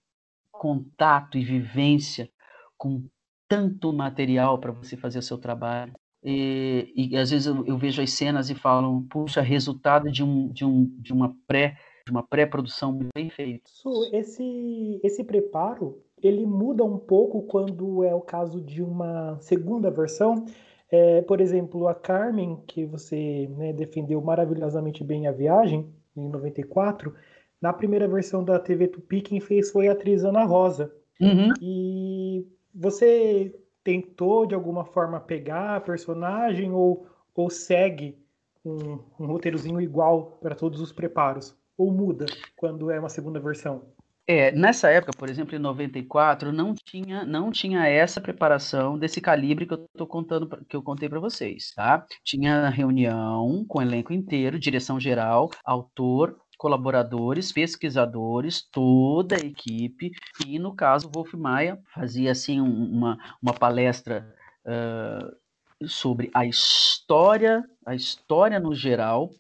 contato 0.60 1.38
e 1.38 1.43
vivência 1.43 2.30
com 2.78 3.04
tanto 3.48 3.93
material 3.93 4.60
para 4.60 4.74
você 4.74 4.98
fazer 4.98 5.19
o 5.19 5.24
seu 5.24 5.38
trabalho. 5.38 5.93
E, 6.22 6.91
e 6.95 7.17
às 7.17 7.32
vezes 7.32 7.48
eu, 7.48 7.65
eu, 7.65 7.78
vejo 7.78 8.02
as 8.02 8.12
cenas 8.12 8.50
e 8.50 8.56
falo, 8.56 9.04
puxa, 9.10 9.41
resultado 9.41 10.12
de, 10.12 10.22
um, 10.22 10.50
de, 10.50 10.65
um, 10.65 10.86
de 11.00 11.13
uma 11.13 11.34
pré 11.48 11.78
de 12.06 12.12
uma 12.12 12.24
pré-produção 12.24 12.98
bem 13.13 13.30
feita. 13.30 13.69
Esse, 14.12 15.00
esse 15.04 15.24
preparo 15.24 16.02
ele 16.22 16.43
muda 16.45 16.84
um 16.84 16.98
pouco 16.98 17.43
quando 17.43 18.04
é 18.04 18.13
o 18.15 18.22
caso 18.22 18.60
de 18.60 18.82
uma 18.82 19.38
segunda 19.39 19.91
versão. 19.91 20.45
É, 20.91 21.22
por 21.22 21.39
exemplo, 21.39 21.88
a 21.88 21.93
Carmen, 21.93 22.58
que 22.65 22.84
você 22.84 23.48
né, 23.56 23.72
defendeu 23.72 24.19
maravilhosamente 24.22 25.04
bem 25.04 25.28
a 25.28 25.32
viagem, 25.32 25.88
em 26.17 26.28
94, 26.30 27.13
na 27.62 27.74
primeira 27.74 28.08
versão 28.08 28.43
da 28.43 28.60
TV 28.60 28.88
Tupi, 28.88 29.22
quem 29.22 29.39
fez 29.39 29.72
foi 29.72 29.88
a 29.88 29.91
atriz 29.91 30.24
Ana 30.24 30.43
Rosa. 30.43 30.93
Uhum. 31.19 31.54
E 31.62 32.48
você 32.74 33.54
tentou, 33.84 34.45
de 34.45 34.56
alguma 34.56 34.86
forma, 34.86 35.19
pegar 35.19 35.76
a 35.76 35.82
personagem 35.82 36.72
ou, 36.72 37.08
ou 37.36 37.50
segue 37.50 38.17
um, 38.63 39.00
um 39.19 39.26
roteirozinho 39.26 39.82
igual 39.82 40.38
para 40.41 40.56
todos 40.56 40.80
os 40.80 40.91
preparos? 40.91 41.56
Ou 41.78 41.91
muda 41.91 42.26
quando 42.56 42.91
é 42.91 43.00
uma 43.00 43.10
segunda 43.10 43.39
versão? 43.39 43.84
É, 44.32 44.52
nessa 44.52 44.91
época, 44.91 45.12
por 45.17 45.28
exemplo, 45.28 45.56
em 45.56 45.60
94, 45.60 46.54
não 46.54 46.76
tinha, 46.76 47.26
não 47.26 47.50
tinha 47.50 47.88
essa 47.88 48.22
preparação 48.22 48.95
desse 48.95 49.19
calibre 49.19 49.65
que 49.65 49.74
eu 49.74 49.89
tô 49.98 50.06
contando, 50.06 50.48
que 50.67 50.76
eu 50.76 50.84
contei 50.84 51.10
para 51.10 51.19
vocês, 51.19 51.74
tá? 51.76 52.06
Tinha 52.24 52.69
reunião 52.69 53.65
com 53.67 53.80
o 53.80 53.82
elenco 53.82 54.13
inteiro, 54.13 54.60
direção 54.60 55.00
geral, 55.00 55.50
autor, 55.65 56.38
colaboradores, 56.60 57.54
pesquisadores, 57.54 58.62
toda 58.62 59.38
a 59.38 59.39
equipe, 59.39 60.12
e 60.45 60.60
no 60.60 60.76
caso, 60.76 61.10
Wolf 61.10 61.34
Maia 61.34 61.80
fazia 61.95 62.34
assim 62.34 62.60
uma, 62.60 63.17
uma 63.41 63.54
palestra 63.54 64.36
uh, 64.65 65.88
sobre 65.88 66.30
a 66.34 66.45
história, 66.45 67.63
a 67.86 67.95
história 67.95 68.60
no 68.60 68.76
geral, 68.76 69.32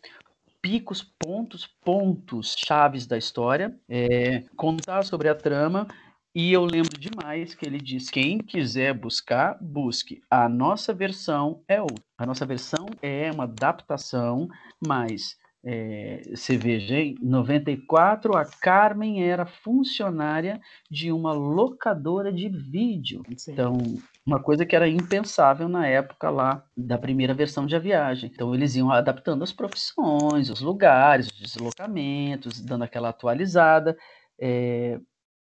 picos, 0.61 1.03
pontos, 1.03 1.67
pontos 1.83 2.55
chaves 2.57 3.05
da 3.05 3.17
história, 3.17 3.77
é, 3.89 4.45
contar 4.55 5.03
sobre 5.03 5.27
a 5.27 5.35
trama. 5.35 5.87
E 6.33 6.53
eu 6.53 6.63
lembro 6.63 6.97
demais 6.97 7.53
que 7.53 7.65
ele 7.65 7.79
diz: 7.79 8.09
quem 8.09 8.37
quiser 8.37 8.93
buscar, 8.93 9.57
busque. 9.59 10.21
A 10.29 10.47
nossa 10.47 10.93
versão 10.93 11.61
é 11.67 11.81
outra. 11.81 12.03
A 12.17 12.25
nossa 12.25 12.45
versão 12.45 12.85
é 13.01 13.29
uma 13.31 13.43
adaptação, 13.43 14.47
mas 14.85 15.38
é, 15.63 16.21
você 16.33 16.57
veja, 16.57 16.95
em 16.95 17.15
94 17.21 18.37
a 18.37 18.45
Carmen 18.45 19.23
era 19.23 19.45
funcionária 19.45 20.61
de 20.89 21.11
uma 21.11 21.33
locadora 21.33 22.31
de 22.31 22.47
vídeo. 22.47 23.23
Sim. 23.35 23.51
Então, 23.51 23.77
uma 24.25 24.41
coisa 24.41 24.65
que 24.65 24.75
era 24.75 24.87
impensável 24.87 25.67
na 25.67 25.85
época 25.85 26.29
lá 26.29 26.63
da 26.77 26.97
primeira 26.97 27.33
versão 27.33 27.65
de 27.65 27.75
A 27.75 27.79
Viagem. 27.79 28.31
Então, 28.33 28.55
eles 28.55 28.75
iam 28.75 28.91
adaptando 28.91 29.43
as 29.43 29.51
profissões, 29.51 30.49
os 30.49 30.61
lugares, 30.61 31.27
os 31.27 31.39
deslocamentos, 31.39 32.61
dando 32.61 32.83
aquela 32.83 33.09
atualizada. 33.09 33.97
É, 34.39 34.99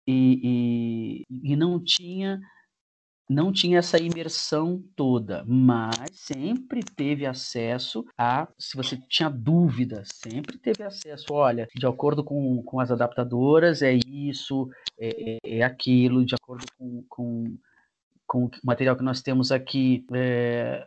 e, 0.09 1.25
e, 1.29 1.53
e 1.53 1.57
não 1.57 1.83
tinha 1.83 2.41
não 3.29 3.53
tinha 3.53 3.79
essa 3.79 3.99
imersão 4.01 4.83
toda, 4.95 5.45
mas 5.47 6.11
sempre 6.13 6.81
teve 6.83 7.27
acesso 7.27 8.05
a, 8.17 8.49
se 8.59 8.77
você 8.77 8.97
tinha 9.09 9.29
dúvida, 9.29 10.03
sempre 10.05 10.57
teve 10.59 10.85
acesso, 10.85 11.27
olha, 11.33 11.67
de 11.75 11.87
acordo 11.87 12.23
com, 12.23 12.63
com 12.63 12.81
as 12.81 12.91
adaptadoras, 12.91 13.83
é 13.83 13.99
isso, 14.07 14.69
é, 14.99 15.39
é, 15.45 15.59
é 15.59 15.63
aquilo, 15.63 16.25
de 16.25 16.35
acordo 16.35 16.65
com, 16.79 17.05
com, 17.09 17.59
com 18.27 18.45
o 18.45 18.51
material 18.63 18.97
que 18.97 19.05
nós 19.05 19.23
temos 19.23 19.51
aqui, 19.51 20.07
é, 20.15 20.87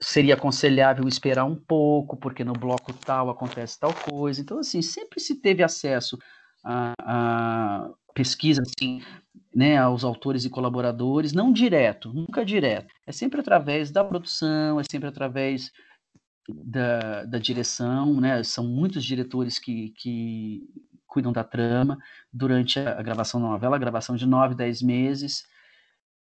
seria 0.00 0.34
aconselhável 0.34 1.06
esperar 1.08 1.44
um 1.44 1.56
pouco, 1.56 2.16
porque 2.16 2.44
no 2.44 2.52
bloco 2.52 2.92
tal 2.92 3.30
acontece 3.30 3.78
tal 3.78 3.94
coisa. 3.94 4.40
Então, 4.40 4.58
assim, 4.58 4.82
sempre 4.82 5.20
se 5.20 5.40
teve 5.40 5.62
acesso 5.62 6.18
a, 6.64 6.92
a 6.98 7.90
pesquisa, 8.14 8.62
assim, 8.62 9.00
né, 9.54 9.76
aos 9.76 10.04
autores 10.04 10.44
e 10.44 10.50
colaboradores, 10.50 11.32
não 11.32 11.52
direto, 11.52 12.12
nunca 12.12 12.44
direto. 12.44 12.92
É 13.06 13.12
sempre 13.12 13.40
através 13.40 13.90
da 13.90 14.02
produção, 14.02 14.80
é 14.80 14.84
sempre 14.90 15.08
através 15.08 15.70
da, 16.48 17.24
da 17.24 17.38
direção, 17.38 18.20
né? 18.20 18.42
São 18.42 18.66
muitos 18.66 19.04
diretores 19.04 19.58
que, 19.58 19.90
que 19.98 20.62
cuidam 21.06 21.32
da 21.32 21.44
trama 21.44 21.98
durante 22.32 22.78
a, 22.78 23.02
gravação 23.02 23.40
da 23.40 23.48
novela, 23.48 23.76
a 23.76 23.78
gravação 23.78 24.16
de 24.16 24.26
nove, 24.26 24.54
dez 24.54 24.80
meses 24.82 25.44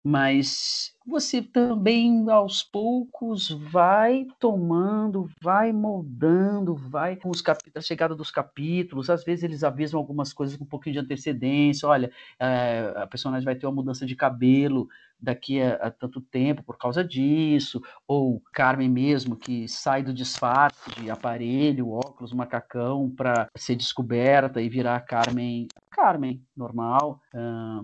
mas 0.06 0.94
você 1.04 1.42
também 1.42 2.30
aos 2.30 2.62
poucos 2.62 3.50
vai 3.50 4.28
tomando, 4.40 5.28
vai 5.42 5.74
moldando, 5.74 6.76
vai 6.76 7.16
com 7.16 7.32
os 7.32 7.44
a 7.74 7.82
chegada 7.82 8.14
dos 8.14 8.30
capítulos, 8.30 9.10
às 9.10 9.24
vezes 9.24 9.44
eles 9.44 9.64
avisam 9.64 10.00
algumas 10.00 10.32
coisas 10.32 10.56
com 10.58 10.64
um 10.64 10.68
pouquinho 10.68 10.94
de 10.94 11.00
antecedência, 11.00 11.90
olha, 11.90 12.12
é, 12.40 12.94
a 12.98 13.08
personagem 13.08 13.44
vai 13.44 13.56
ter 13.56 13.66
uma 13.66 13.74
mudança 13.74 14.06
de 14.06 14.16
cabelo 14.16 14.88
daqui 15.20 15.60
a, 15.60 15.74
a, 15.74 15.90
tanto 15.90 16.22
tempo 16.22 16.62
por 16.62 16.78
causa 16.78 17.04
disso, 17.04 17.82
ou 18.08 18.40
Carmen 18.54 18.90
mesmo 18.90 19.36
que 19.36 19.68
sai 19.68 20.04
do 20.04 20.14
disfarce 20.14 20.92
de 21.02 21.10
aparelho, 21.10 21.90
óculos, 21.90 22.32
macacão 22.32 23.10
para 23.10 23.50
ser 23.56 23.76
descoberta 23.76 24.62
e 24.62 24.70
virar 24.70 25.00
Carmen, 25.00 25.68
Carmen 25.90 26.46
normal, 26.56 27.20
a 27.34 27.82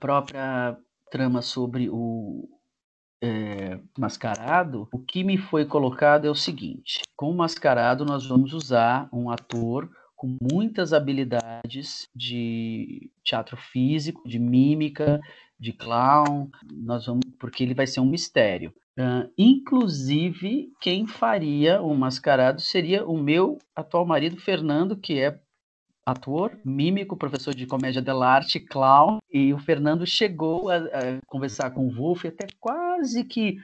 própria 0.00 0.76
trama 1.10 1.42
sobre 1.42 1.88
o 1.90 2.48
é, 3.22 3.78
Mascarado, 3.98 4.88
o 4.92 4.98
que 4.98 5.24
me 5.24 5.36
foi 5.36 5.64
colocado 5.64 6.26
é 6.26 6.30
o 6.30 6.34
seguinte: 6.34 7.02
com 7.16 7.30
o 7.30 7.36
Mascarado, 7.36 8.04
nós 8.04 8.26
vamos 8.26 8.52
usar 8.52 9.08
um 9.12 9.30
ator 9.30 9.90
com 10.14 10.36
muitas 10.40 10.92
habilidades 10.92 12.08
de 12.14 13.10
teatro 13.22 13.56
físico, 13.56 14.28
de 14.28 14.38
mímica, 14.38 15.20
de 15.58 15.72
clown, 15.72 16.48
nós 16.72 17.06
vamos, 17.06 17.24
porque 17.38 17.62
ele 17.62 17.74
vai 17.74 17.86
ser 17.86 18.00
um 18.00 18.06
mistério. 18.06 18.72
Uh, 18.98 19.30
inclusive, 19.38 20.72
quem 20.80 21.06
faria 21.06 21.80
o 21.80 21.94
mascarado 21.94 22.60
seria 22.60 23.06
o 23.06 23.16
meu 23.16 23.58
atual 23.74 24.04
marido, 24.04 24.36
Fernando, 24.36 24.96
que 24.96 25.20
é 25.20 25.38
ator, 26.10 26.58
mímico, 26.64 27.16
professor 27.16 27.54
de 27.54 27.66
comédia 27.66 28.00
dell'arte, 28.00 28.58
clown, 28.58 29.18
e 29.30 29.52
o 29.52 29.58
Fernando 29.58 30.06
chegou 30.06 30.70
a, 30.70 30.76
a 30.76 31.18
conversar 31.26 31.70
com 31.70 31.86
o 31.86 31.90
Wolf 31.90 32.24
até 32.24 32.46
quase 32.58 33.24
que 33.24 33.58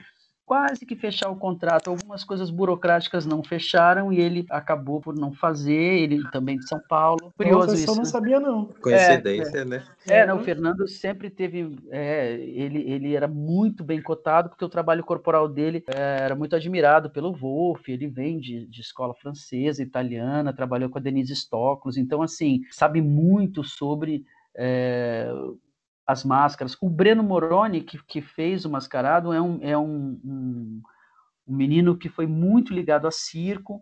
quase 0.45 0.85
que 0.85 0.95
fechar 0.95 1.29
o 1.29 1.35
contrato. 1.35 1.89
Algumas 1.89 2.23
coisas 2.23 2.49
burocráticas 2.49 3.25
não 3.25 3.43
fecharam 3.43 4.13
e 4.13 4.19
ele 4.19 4.45
acabou 4.49 5.01
por 5.01 5.15
não 5.15 5.33
fazer. 5.33 5.73
Ele 5.73 6.23
também 6.29 6.57
de 6.57 6.67
São 6.67 6.79
Paulo. 6.87 7.33
Curioso 7.35 7.67
Nossa, 7.67 7.75
isso. 7.75 7.91
Eu 7.91 7.95
não 7.95 8.03
né? 8.03 8.09
sabia, 8.09 8.39
não. 8.39 8.65
Coincidência, 8.81 9.57
é, 9.59 9.65
né? 9.65 9.83
É, 10.07 10.25
não, 10.25 10.37
o 10.37 10.43
Fernando 10.43 10.87
sempre 10.87 11.29
teve. 11.29 11.75
É, 11.89 12.33
ele, 12.33 12.89
ele 12.89 13.15
era 13.15 13.27
muito 13.27 13.83
bem 13.83 14.01
cotado, 14.01 14.49
porque 14.49 14.63
o 14.63 14.69
trabalho 14.69 15.03
corporal 15.03 15.47
dele 15.47 15.83
é, 15.87 16.19
era 16.21 16.35
muito 16.35 16.55
admirado 16.55 17.09
pelo 17.09 17.33
Wolff. 17.33 17.91
Ele 17.91 18.07
vem 18.07 18.39
de, 18.39 18.67
de 18.67 18.81
escola 18.81 19.15
francesa, 19.15 19.81
italiana, 19.81 20.53
trabalhou 20.53 20.89
com 20.89 20.99
a 20.99 21.01
Denise 21.01 21.35
Stoklos. 21.35 21.97
Então, 21.97 22.21
assim, 22.21 22.61
sabe 22.69 23.01
muito 23.01 23.63
sobre. 23.63 24.23
É, 24.57 25.27
as 26.05 26.23
máscaras. 26.23 26.77
O 26.81 26.89
Breno 26.89 27.23
Moroni, 27.23 27.81
que, 27.81 28.01
que 28.03 28.21
fez 28.21 28.65
o 28.65 28.69
Mascarado, 28.69 29.33
é, 29.33 29.41
um, 29.41 29.59
é 29.61 29.77
um, 29.77 30.19
um, 30.23 30.81
um 31.47 31.55
menino 31.55 31.97
que 31.97 32.09
foi 32.09 32.27
muito 32.27 32.73
ligado 32.73 33.07
a 33.07 33.11
circo. 33.11 33.81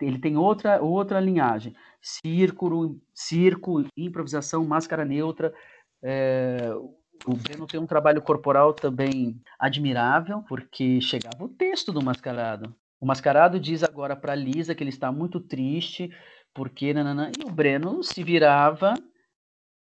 Ele 0.00 0.18
tem 0.18 0.36
outra, 0.36 0.80
outra 0.82 1.20
linhagem. 1.20 1.74
Circo, 2.00 2.98
circo, 3.14 3.84
improvisação, 3.96 4.64
máscara 4.64 5.04
neutra. 5.04 5.54
É, 6.02 6.74
o 7.24 7.36
Breno 7.36 7.66
tem 7.66 7.78
um 7.78 7.86
trabalho 7.86 8.20
corporal 8.20 8.72
também 8.72 9.40
admirável, 9.58 10.42
porque 10.48 11.00
chegava 11.00 11.44
o 11.44 11.48
texto 11.48 11.92
do 11.92 12.02
Mascarado. 12.02 12.74
O 13.00 13.06
Mascarado 13.06 13.60
diz 13.60 13.82
agora 13.82 14.16
para 14.16 14.34
Lisa 14.34 14.74
que 14.74 14.82
ele 14.82 14.90
está 14.90 15.12
muito 15.12 15.38
triste, 15.38 16.10
porque 16.54 16.92
nanana, 16.92 17.30
e 17.38 17.44
o 17.44 17.50
Breno 17.50 18.02
se 18.02 18.22
virava 18.24 18.94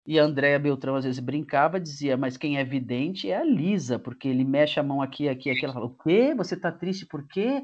e 0.07 0.19
a 0.19 0.25
Andréa 0.25 0.59
Beltrão 0.59 0.97
às 0.97 1.05
vezes 1.05 1.21
brincava, 1.21 1.79
dizia, 1.79 2.17
mas 2.17 2.37
quem 2.37 2.59
é 2.59 2.65
vidente 2.65 3.31
é 3.31 3.37
a 3.37 3.45
Lisa, 3.45 3.99
porque 3.99 4.29
ele 4.29 4.45
mexe 4.45 4.81
a 4.81 4.83
mão 4.83 5.03
aqui, 5.03 5.29
aqui, 5.29 5.51
aqui. 5.51 5.65
Ela 5.65 5.75
fala, 5.75 5.87
o 5.87 5.97
quê? 5.97 6.35
Você 6.35 6.57
tá 6.57 6.73
triste 6.73 7.07
por 7.07 7.27
quê? 7.29 7.63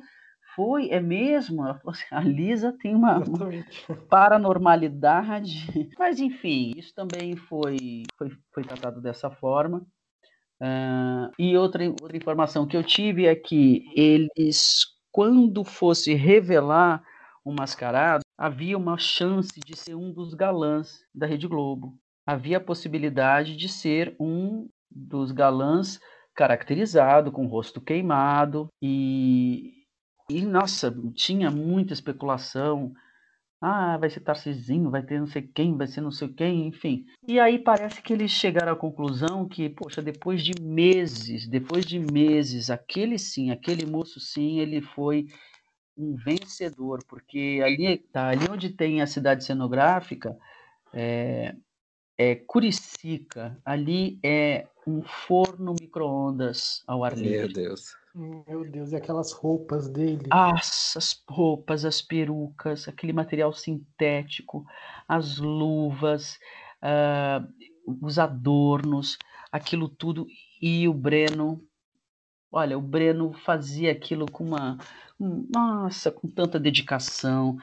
Foi, 0.55 0.89
é 0.91 1.01
mesmo? 1.01 1.65
Ela 1.65 1.75
falou 1.79 1.93
assim, 1.93 2.05
a 2.11 2.21
Lisa 2.21 2.77
tem 2.81 2.95
uma, 2.95 3.19
uma 3.19 3.49
paranormalidade. 4.09 5.67
Mas 5.99 6.21
enfim, 6.21 6.73
isso 6.77 6.95
também 6.95 7.37
foi, 7.37 8.05
foi, 8.17 8.31
foi 8.53 8.65
tratado 8.65 9.01
dessa 9.01 9.31
forma. 9.31 9.87
Uh, 10.61 11.31
e 11.39 11.57
outra, 11.57 11.87
outra 11.89 12.17
informação 12.17 12.67
que 12.67 12.77
eu 12.77 12.83
tive 12.83 13.27
é 13.27 13.35
que 13.35 13.85
eles, 13.95 14.85
quando 15.11 15.65
fosse 15.65 16.15
revelar 16.15 17.03
o 17.45 17.53
mascarado, 17.53 18.23
havia 18.37 18.77
uma 18.77 18.99
chance 18.99 19.59
de 19.61 19.77
ser 19.77 19.95
um 19.95 20.13
dos 20.13 20.33
galãs 20.35 21.01
da 21.15 21.27
Rede 21.27 21.47
Globo 21.47 21.99
havia 22.27 22.57
a 22.57 22.61
possibilidade 22.61 23.57
de 23.57 23.69
ser 23.69 24.17
um 24.19 24.69
dos 24.91 25.31
galãs 25.31 26.01
caracterizado, 26.35 27.31
com 27.31 27.47
o 27.47 27.49
rosto 27.49 27.81
queimado, 27.81 28.69
e, 28.83 29.73
e 30.29 30.45
nossa, 30.45 30.95
tinha 31.15 31.51
muita 31.51 31.95
especulação. 31.95 32.93
Ah, 33.59 33.97
vai 33.97 34.11
ser 34.11 34.21
Tarcisinho, 34.21 34.91
vai 34.91 35.03
ter 35.03 35.19
não 35.19 35.27
sei 35.27 35.43
quem, 35.43 35.77
vai 35.77 35.87
ser 35.87 36.03
não 36.03 36.11
sei 36.11 36.29
quem, 36.29 36.67
enfim. 36.67 37.07
E 37.27 37.41
aí 37.41 37.59
parece 37.59 38.03
que 38.03 38.13
eles 38.13 38.31
chegaram 38.31 38.73
à 38.73 38.77
conclusão 38.77 39.49
que, 39.49 39.71
poxa, 39.71 40.03
depois 40.03 40.43
de 40.45 40.61
meses, 40.61 41.49
depois 41.49 41.87
de 41.87 41.99
meses, 41.99 42.69
aquele 42.69 43.19
sim, 43.19 43.51
aquele 43.51 43.87
moço 43.87 44.21
sim, 44.21 44.59
ele 44.59 44.83
foi 44.83 45.27
um 45.97 46.15
vencedor, 46.15 47.03
porque 47.09 47.63
ali, 47.65 47.97
tá, 47.97 48.29
ali 48.29 48.47
onde 48.51 48.69
tem 48.69 49.01
a 49.01 49.07
cidade 49.07 49.43
cenográfica, 49.43 50.37
é, 50.93 51.55
é 52.19 52.35
Curicica. 52.35 53.59
Ali 53.65 54.19
é 54.23 54.67
um 54.87 55.03
forno 55.03 55.75
micro-ondas 55.79 56.83
ao 56.87 57.05
ar 57.05 57.17
livre. 57.17 57.39
Meu 57.39 57.53
Deus. 57.53 57.97
Meu 58.15 58.65
Deus, 58.65 58.93
e 58.93 58.97
aquelas 58.97 59.33
roupas 59.33 59.89
dele? 59.89 60.27
As, 60.31 60.97
as 60.97 61.23
roupas, 61.29 61.85
as 61.85 62.01
perucas, 62.01 62.89
aquele 62.89 63.13
material 63.13 63.53
sintético, 63.53 64.65
as 65.07 65.37
luvas, 65.37 66.39
uh, 66.83 67.47
os 68.01 68.19
adornos, 68.19 69.19
aquilo 69.53 69.87
tudo. 69.87 70.27
E 70.63 70.89
o 70.89 70.95
Breno, 70.95 71.63
olha, 72.51 72.79
o 72.79 72.81
Breno 72.81 73.35
fazia 73.35 73.93
aquilo 73.93 74.25
com 74.31 74.45
uma, 74.45 74.79
nossa, 75.21 76.11
com 76.11 76.27
tanta 76.27 76.59
dedicação. 76.59 77.59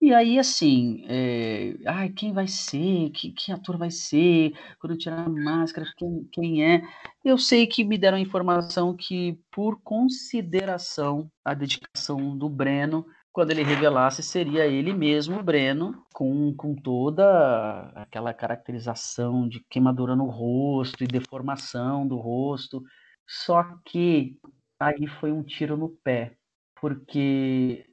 E 0.00 0.12
aí, 0.12 0.38
assim, 0.38 1.04
é, 1.08 1.74
ai, 1.86 2.10
quem 2.10 2.32
vai 2.32 2.46
ser? 2.46 3.10
Que, 3.10 3.32
que 3.32 3.50
ator 3.50 3.78
vai 3.78 3.90
ser? 3.90 4.52
Quando 4.78 4.92
eu 4.92 4.98
tirar 4.98 5.24
a 5.26 5.28
máscara, 5.28 5.86
quem, 5.96 6.28
quem 6.32 6.64
é? 6.64 6.82
Eu 7.24 7.38
sei 7.38 7.66
que 7.66 7.82
me 7.82 7.96
deram 7.96 8.18
a 8.18 8.20
informação 8.20 8.94
que, 8.94 9.38
por 9.50 9.80
consideração 9.82 11.30
à 11.44 11.54
dedicação 11.54 12.36
do 12.36 12.48
Breno, 12.48 13.06
quando 13.32 13.50
ele 13.50 13.62
revelasse, 13.62 14.22
seria 14.22 14.66
ele 14.66 14.92
mesmo, 14.92 15.38
o 15.38 15.42
Breno, 15.42 16.04
com, 16.14 16.54
com 16.54 16.74
toda 16.74 17.90
aquela 17.94 18.32
caracterização 18.34 19.48
de 19.48 19.60
queimadura 19.68 20.14
no 20.14 20.26
rosto 20.26 21.04
e 21.04 21.06
deformação 21.06 22.06
do 22.06 22.16
rosto. 22.16 22.82
Só 23.26 23.62
que 23.84 24.38
aí 24.78 25.06
foi 25.20 25.32
um 25.32 25.42
tiro 25.42 25.76
no 25.76 25.88
pé, 26.04 26.36
porque 26.80 27.84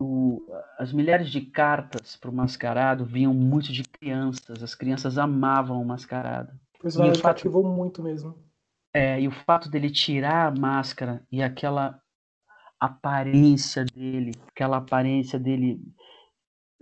o, 0.00 0.42
as 0.78 0.92
milhares 0.92 1.30
de 1.30 1.42
cartas 1.42 2.16
para 2.16 2.30
o 2.30 2.32
mascarado 2.32 3.04
vinham 3.04 3.34
muito 3.34 3.70
de 3.70 3.82
crianças. 3.84 4.62
As 4.62 4.74
crianças 4.74 5.18
amavam 5.18 5.80
o 5.80 5.84
mascarado. 5.84 6.52
O 6.78 6.82
personagem 6.82 7.20
fato, 7.20 7.36
cativou 7.36 7.62
muito 7.62 8.02
mesmo. 8.02 8.34
É, 8.94 9.20
e 9.20 9.28
o 9.28 9.30
fato 9.30 9.68
dele 9.68 9.90
tirar 9.90 10.46
a 10.46 10.58
máscara 10.58 11.22
e 11.30 11.42
aquela 11.42 12.00
aparência 12.80 13.84
dele, 13.84 14.32
aquela 14.48 14.78
aparência 14.78 15.38
dele, 15.38 15.78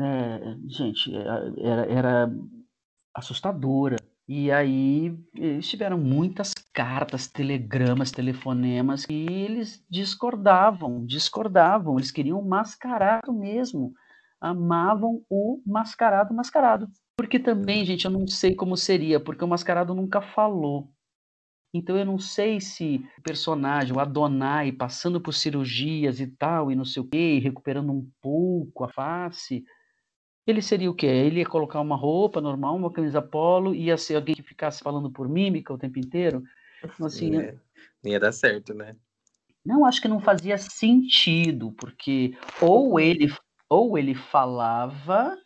é, 0.00 0.56
gente, 0.68 1.14
é, 1.14 1.20
era, 1.60 1.86
era 1.92 2.30
assustadora. 3.12 3.96
E 4.28 4.52
aí 4.52 5.18
eles 5.34 5.66
tiveram 5.66 5.96
muitas 5.96 6.52
cartas, 6.74 7.26
telegramas, 7.26 8.10
telefonemas 8.10 9.06
que 9.06 9.14
eles 9.14 9.82
discordavam, 9.88 11.06
discordavam, 11.06 11.96
eles 11.96 12.10
queriam 12.10 12.42
mascarado 12.42 13.32
mesmo. 13.32 13.94
Amavam 14.38 15.24
o 15.30 15.62
mascarado, 15.66 16.34
mascarado. 16.34 16.88
Porque 17.16 17.38
também, 17.38 17.86
gente, 17.86 18.04
eu 18.04 18.10
não 18.10 18.26
sei 18.26 18.54
como 18.54 18.76
seria, 18.76 19.18
porque 19.18 19.42
o 19.42 19.48
mascarado 19.48 19.94
nunca 19.94 20.20
falou. 20.20 20.92
Então 21.72 21.96
eu 21.96 22.04
não 22.04 22.18
sei 22.18 22.60
se 22.60 23.02
o 23.18 23.22
personagem, 23.22 23.96
o 23.96 24.00
Adonai, 24.00 24.72
passando 24.72 25.20
por 25.22 25.32
cirurgias 25.32 26.20
e 26.20 26.26
tal, 26.26 26.70
e 26.70 26.76
não 26.76 26.84
sei 26.84 27.02
o 27.02 27.08
quê, 27.08 27.38
recuperando 27.42 27.92
um 27.92 28.06
pouco 28.20 28.84
a 28.84 28.88
face, 28.88 29.64
ele 30.50 30.62
seria 30.62 30.90
o 30.90 30.94
quê? 30.94 31.06
Ele 31.06 31.40
ia 31.40 31.46
colocar 31.46 31.80
uma 31.80 31.96
roupa 31.96 32.40
normal, 32.40 32.76
uma 32.76 32.90
camisa 32.90 33.20
polo, 33.20 33.74
ia 33.74 33.96
ser 33.96 34.16
alguém 34.16 34.34
que 34.34 34.42
ficasse 34.42 34.82
falando 34.82 35.10
por 35.10 35.28
mímica 35.28 35.72
o 35.72 35.78
tempo 35.78 35.98
inteiro? 35.98 36.42
Então, 36.82 37.06
assim, 37.06 37.36
é, 37.36 37.54
não 38.02 38.12
ia 38.12 38.20
dar 38.20 38.32
certo, 38.32 38.72
né? 38.72 38.96
Não, 39.64 39.84
acho 39.84 40.00
que 40.00 40.08
não 40.08 40.20
fazia 40.20 40.56
sentido, 40.56 41.72
porque 41.72 42.34
ou 42.60 42.98
ele, 42.98 43.30
ou 43.68 43.98
ele 43.98 44.14
falava 44.14 45.36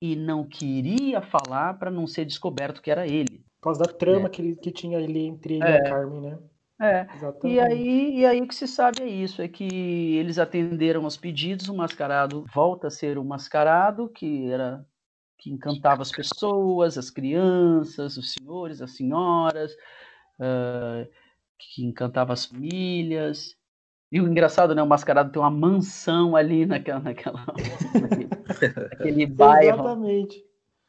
e 0.00 0.14
não 0.14 0.44
queria 0.44 1.22
falar 1.22 1.78
para 1.78 1.90
não 1.90 2.06
ser 2.06 2.24
descoberto 2.24 2.82
que 2.82 2.90
era 2.90 3.06
ele. 3.06 3.44
Por 3.58 3.62
causa 3.62 3.84
da 3.84 3.92
trama 3.92 4.26
é. 4.26 4.28
que, 4.28 4.42
ele, 4.42 4.56
que 4.56 4.70
tinha 4.70 4.98
ali 4.98 5.26
entre 5.26 5.54
ele 5.54 5.64
é. 5.64 5.70
e 5.70 5.80
a 5.80 5.82
Carmen, 5.84 6.20
né? 6.20 6.38
É, 6.78 7.06
e 7.42 7.58
aí, 7.58 8.18
e 8.18 8.26
aí 8.26 8.42
o 8.42 8.46
que 8.46 8.54
se 8.54 8.68
sabe 8.68 9.02
é 9.02 9.08
isso, 9.08 9.40
é 9.40 9.48
que 9.48 9.64
eles 10.16 10.38
atenderam 10.38 11.04
aos 11.04 11.16
pedidos, 11.16 11.70
o 11.70 11.74
mascarado 11.74 12.44
volta 12.54 12.88
a 12.88 12.90
ser 12.90 13.16
o 13.16 13.24
mascarado, 13.24 14.10
que 14.10 14.50
era 14.50 14.84
que 15.38 15.50
encantava 15.50 16.02
as 16.02 16.10
pessoas, 16.10 16.98
as 16.98 17.08
crianças, 17.08 18.16
os 18.16 18.32
senhores, 18.32 18.82
as 18.82 18.96
senhoras, 18.96 19.72
uh, 20.40 21.08
que 21.58 21.84
encantava 21.84 22.32
as 22.32 22.46
famílias. 22.46 23.56
E 24.10 24.20
o 24.20 24.28
engraçado, 24.28 24.74
né? 24.74 24.82
O 24.82 24.86
mascarado 24.86 25.30
tem 25.30 25.40
uma 25.40 25.50
mansão 25.50 26.36
ali 26.36 26.66
naquela, 26.66 27.00
naquela 27.00 27.44
naquele, 28.98 29.26
bairro. 29.26 29.80
Exatamente. 29.80 30.44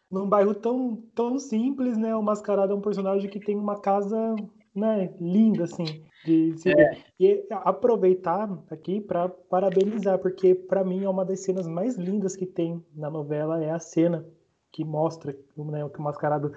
Num 0.09 0.27
bairro 0.27 0.53
tão, 0.53 1.03
tão 1.13 1.37
simples, 1.37 1.97
né? 1.97 2.15
O 2.15 2.23
mascarado 2.23 2.73
é 2.73 2.75
um 2.75 2.81
personagem 2.81 3.29
que 3.29 3.39
tem 3.39 3.55
uma 3.55 3.79
casa 3.79 4.35
né, 4.77 5.13
linda, 5.19 5.63
assim, 5.63 6.05
de, 6.23 6.53
de 6.53 6.69
é. 6.69 6.97
E 7.19 7.45
aproveitar 7.49 8.47
aqui 8.69 9.01
para 9.01 9.27
parabenizar, 9.27 10.19
porque 10.19 10.53
para 10.53 10.83
mim 10.83 11.03
é 11.03 11.09
uma 11.09 11.25
das 11.25 11.39
cenas 11.39 11.67
mais 11.67 11.97
lindas 11.97 12.35
que 12.35 12.45
tem 12.45 12.83
na 12.95 13.09
novela, 13.09 13.63
é 13.63 13.71
a 13.71 13.79
cena 13.79 14.25
que 14.71 14.85
mostra 14.85 15.35
né, 15.57 15.89
que 15.89 15.99
o 15.99 16.03
mascarado 16.03 16.53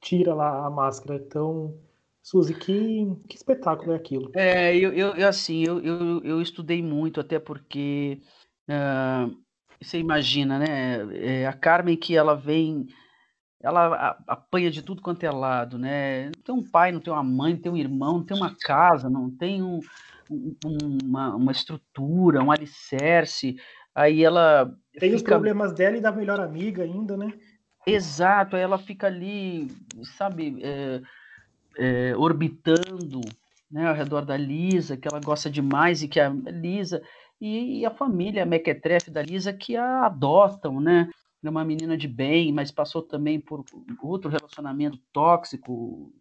tira 0.00 0.34
lá 0.34 0.64
a 0.64 0.70
máscara. 0.70 1.16
Então, 1.16 1.74
Suzy, 2.22 2.54
que, 2.54 3.06
que 3.28 3.36
espetáculo 3.36 3.92
é 3.92 3.96
aquilo? 3.96 4.30
É, 4.34 4.76
eu, 4.76 4.92
eu 4.92 5.28
assim, 5.28 5.64
eu, 5.64 5.80
eu, 5.80 6.22
eu 6.22 6.40
estudei 6.40 6.82
muito, 6.82 7.20
até 7.20 7.38
porque 7.38 8.20
uh, 8.68 9.34
você 9.82 9.98
imagina, 9.98 10.58
né? 10.58 11.42
É, 11.42 11.46
a 11.46 11.52
Carmen 11.52 11.96
que 11.96 12.16
ela 12.16 12.34
vem 12.34 12.86
ela 13.64 14.18
apanha 14.26 14.70
de 14.70 14.82
tudo 14.82 15.00
quanto 15.00 15.24
é 15.24 15.30
lado, 15.30 15.78
né? 15.78 16.26
Não 16.26 16.42
tem 16.44 16.54
um 16.54 16.62
pai, 16.62 16.92
não 16.92 17.00
tem 17.00 17.10
uma 17.10 17.22
mãe, 17.22 17.54
não 17.54 17.60
tem 17.60 17.72
um 17.72 17.76
irmão, 17.76 18.18
não 18.18 18.24
tem 18.24 18.36
uma 18.36 18.54
casa, 18.54 19.08
não 19.08 19.30
tem 19.30 19.62
um, 19.62 19.80
um, 20.30 20.98
uma, 21.02 21.34
uma, 21.34 21.50
estrutura, 21.50 22.42
um 22.42 22.52
alicerce. 22.52 23.56
Aí 23.94 24.22
ela. 24.22 24.66
Tem 24.92 25.08
fica... 25.08 25.16
os 25.16 25.22
problemas 25.22 25.72
dela 25.72 25.96
e 25.96 26.00
da 26.00 26.12
melhor 26.12 26.40
amiga 26.40 26.82
ainda, 26.82 27.16
né? 27.16 27.32
Exato, 27.86 28.54
aí 28.54 28.62
ela 28.62 28.76
fica 28.76 29.06
ali, 29.06 29.68
sabe, 30.18 30.58
é, 30.62 31.00
é, 31.78 32.16
orbitando 32.16 33.22
né, 33.70 33.88
ao 33.88 33.94
redor 33.94 34.26
da 34.26 34.36
Lisa, 34.36 34.96
que 34.96 35.08
ela 35.08 35.20
gosta 35.20 35.50
demais 35.50 36.02
e 36.02 36.08
que 36.08 36.20
a 36.20 36.28
Lisa. 36.28 37.02
E, 37.40 37.80
e 37.80 37.86
a 37.86 37.90
família 37.90 38.42
a 38.42 38.46
Mequetrefe 38.46 39.10
da 39.10 39.22
Lisa 39.22 39.52
que 39.54 39.74
a 39.74 40.04
adotam, 40.04 40.80
né? 40.80 41.08
É 41.48 41.50
uma 41.50 41.64
menina 41.64 41.96
de 41.96 42.08
bem, 42.08 42.52
mas 42.52 42.70
passou 42.70 43.02
também 43.02 43.40
por 43.40 43.64
outro 44.02 44.30
relacionamento 44.30 44.98
tóxico. 45.12 46.12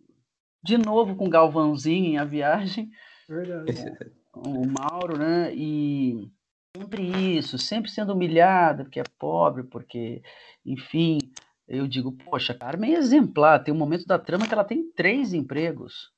De 0.64 0.78
novo 0.78 1.16
com 1.16 1.30
Galvãozinho 1.30 2.14
em 2.14 2.18
A 2.18 2.24
Viagem. 2.24 2.90
Verdade. 3.28 3.74
O 4.36 4.66
Mauro, 4.66 5.16
né? 5.16 5.54
E 5.54 6.28
sempre 6.76 7.38
isso, 7.38 7.56
sempre 7.60 7.92
sendo 7.92 8.14
humilhada, 8.14 8.84
porque 8.84 9.00
é 9.00 9.04
pobre, 9.20 9.64
porque, 9.64 10.24
enfim, 10.66 11.20
eu 11.68 11.88
digo, 11.88 12.12
poxa, 12.12 12.54
Carmen 12.54 12.96
é 12.96 12.98
exemplar. 12.98 13.64
Tem 13.64 13.72
um 13.72 13.78
momento 13.78 14.08
da 14.08 14.18
trama 14.18 14.48
que 14.48 14.54
ela 14.54 14.64
tem 14.64 14.92
três 14.92 15.34
empregos. 15.34 16.12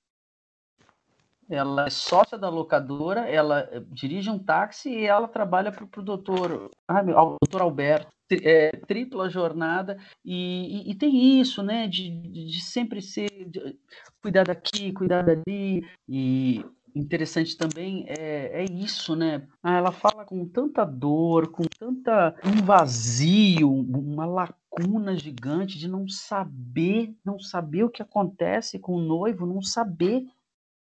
Ela 1.49 1.86
é 1.86 1.89
sócia 1.89 2.38
da 2.38 2.49
locadora, 2.49 3.21
ela 3.29 3.67
eh, 3.71 3.84
dirige 3.91 4.29
um 4.29 4.39
táxi 4.39 4.89
e 4.89 5.05
ela 5.05 5.27
trabalha 5.27 5.71
para 5.71 5.84
o 5.84 6.03
doutor, 6.03 6.71
ah, 6.88 7.01
doutor 7.01 7.62
Alberto. 7.62 8.15
É, 8.31 8.71
tripla 8.88 9.29
jornada 9.29 9.99
e, 10.25 10.88
e, 10.88 10.91
e, 10.91 10.95
tem 10.95 11.39
isso, 11.39 11.62
né, 11.62 11.88
de, 11.88 12.10
de 12.10 12.60
sempre 12.60 12.99
ser 12.99 13.29
de, 13.47 13.77
cuidar 14.19 14.45
daqui, 14.45 14.91
cuidar 14.91 15.21
dali 15.21 15.88
e 16.10 16.65
interessante 16.95 17.58
também 17.58 18.05
é, 18.08 18.63
é 18.63 18.65
isso, 18.65 19.15
né? 19.15 19.45
Ah, 19.62 19.75
ela 19.75 19.91
fala 19.91 20.23
com 20.23 20.47
tanta 20.47 20.86
dor, 20.86 21.51
com 21.51 21.63
tanta 21.63 22.36
um 22.43 22.63
vazio, 22.63 23.69
uma 23.69 24.25
lacuna 24.25 25.15
gigante 25.17 25.77
de 25.77 25.88
não 25.88 26.08
saber, 26.08 27.13
não 27.23 27.38
saber 27.38 27.84
o 27.84 27.89
que 27.89 28.01
acontece 28.01 28.79
com 28.79 28.95
o 28.95 29.01
noivo, 29.01 29.45
não 29.45 29.62
saber 29.62 30.25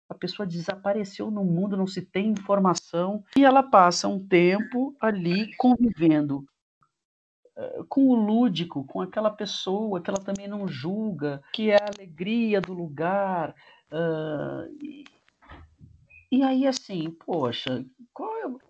a 0.08 0.14
pessoa 0.14 0.46
desapareceu 0.46 1.30
no 1.30 1.44
mundo, 1.44 1.76
não 1.76 1.86
se 1.86 2.00
tem 2.00 2.30
informação, 2.30 3.22
e 3.36 3.44
ela 3.44 3.62
passa 3.62 4.08
um 4.08 4.26
tempo 4.26 4.96
ali 4.98 5.54
convivendo 5.56 6.46
uh, 7.56 7.84
com 7.88 8.08
o 8.08 8.14
lúdico, 8.14 8.84
com 8.84 9.02
aquela 9.02 9.30
pessoa 9.30 10.00
que 10.00 10.08
ela 10.08 10.18
também 10.18 10.48
não 10.48 10.66
julga, 10.66 11.42
que 11.52 11.70
é 11.70 11.76
a 11.76 11.90
alegria 11.94 12.60
do 12.60 12.72
lugar. 12.72 13.54
Uh, 13.92 14.74
e, 14.82 15.04
e, 16.32 16.42
aí, 16.42 16.66
assim, 16.66 17.10
poxa, 17.10 17.84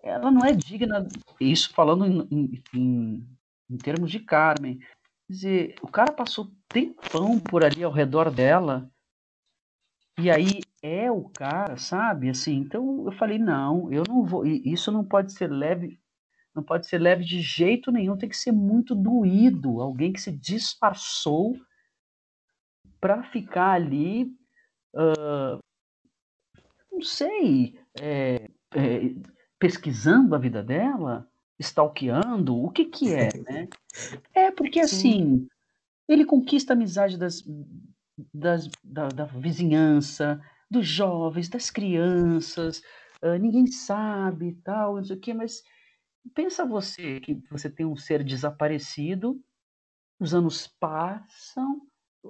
é, 0.03 0.09
ela 0.09 0.29
não 0.29 0.45
é 0.45 0.51
digna, 0.51 1.07
isso 1.39 1.71
falando 1.73 2.05
em, 2.05 2.61
em, 2.73 3.27
em 3.69 3.77
termos 3.77 4.11
de 4.11 4.19
Carmen. 4.19 4.77
Quer 4.77 5.33
dizer, 5.33 5.75
o 5.81 5.87
cara 5.87 6.11
passou 6.11 6.51
tempão 6.67 7.39
por 7.39 7.63
ali 7.63 7.83
ao 7.83 7.91
redor 7.91 8.29
dela, 8.29 8.91
e 10.17 10.29
aí 10.29 10.59
é 10.81 11.11
o 11.11 11.29
cara, 11.29 11.77
sabe? 11.77 12.29
Assim, 12.29 12.55
então 12.55 13.05
eu 13.05 13.11
falei, 13.13 13.37
não, 13.37 13.91
eu 13.91 14.03
não 14.07 14.23
vou. 14.23 14.45
Isso 14.45 14.91
não 14.91 15.03
pode 15.03 15.33
ser 15.33 15.47
leve, 15.47 15.99
não 16.55 16.63
pode 16.63 16.87
ser 16.87 16.97
leve 16.97 17.23
de 17.23 17.41
jeito 17.41 17.91
nenhum, 17.91 18.17
tem 18.17 18.29
que 18.29 18.37
ser 18.37 18.51
muito 18.51 18.95
doído. 18.95 19.81
Alguém 19.81 20.13
que 20.13 20.21
se 20.21 20.31
disfarçou 20.31 21.55
para 22.99 23.23
ficar 23.23 23.71
ali, 23.71 24.25
uh, 24.93 25.59
não 26.91 27.01
sei, 27.01 27.79
é, 27.99 28.49
é, 28.75 29.15
pesquisando 29.57 30.35
a 30.35 30.37
vida 30.37 30.61
dela, 30.61 31.27
stalkeando, 31.59 32.55
o 32.55 32.69
que 32.71 32.85
que 32.85 33.13
é, 33.13 33.29
né? 33.49 33.67
É 34.33 34.51
porque 34.51 34.79
assim, 34.79 35.47
ele 36.07 36.25
conquista 36.25 36.73
a 36.73 36.75
amizade 36.75 37.17
das, 37.17 37.43
das, 38.33 38.69
da, 38.83 39.07
da, 39.09 39.25
vizinhança, 39.25 40.41
dos 40.69 40.87
jovens, 40.87 41.49
das 41.49 41.69
crianças, 41.69 42.81
uh, 43.23 43.37
ninguém 43.39 43.67
sabe 43.67 44.53
tal, 44.63 44.97
não 44.97 45.03
sei 45.03 45.15
o 45.15 45.19
quê, 45.19 45.33
mas 45.33 45.63
pensa 46.33 46.65
você 46.65 47.19
que 47.19 47.41
você 47.49 47.69
tem 47.69 47.85
um 47.85 47.95
ser 47.95 48.23
desaparecido, 48.23 49.41
os 50.19 50.33
anos 50.33 50.67
passam, 50.67 51.81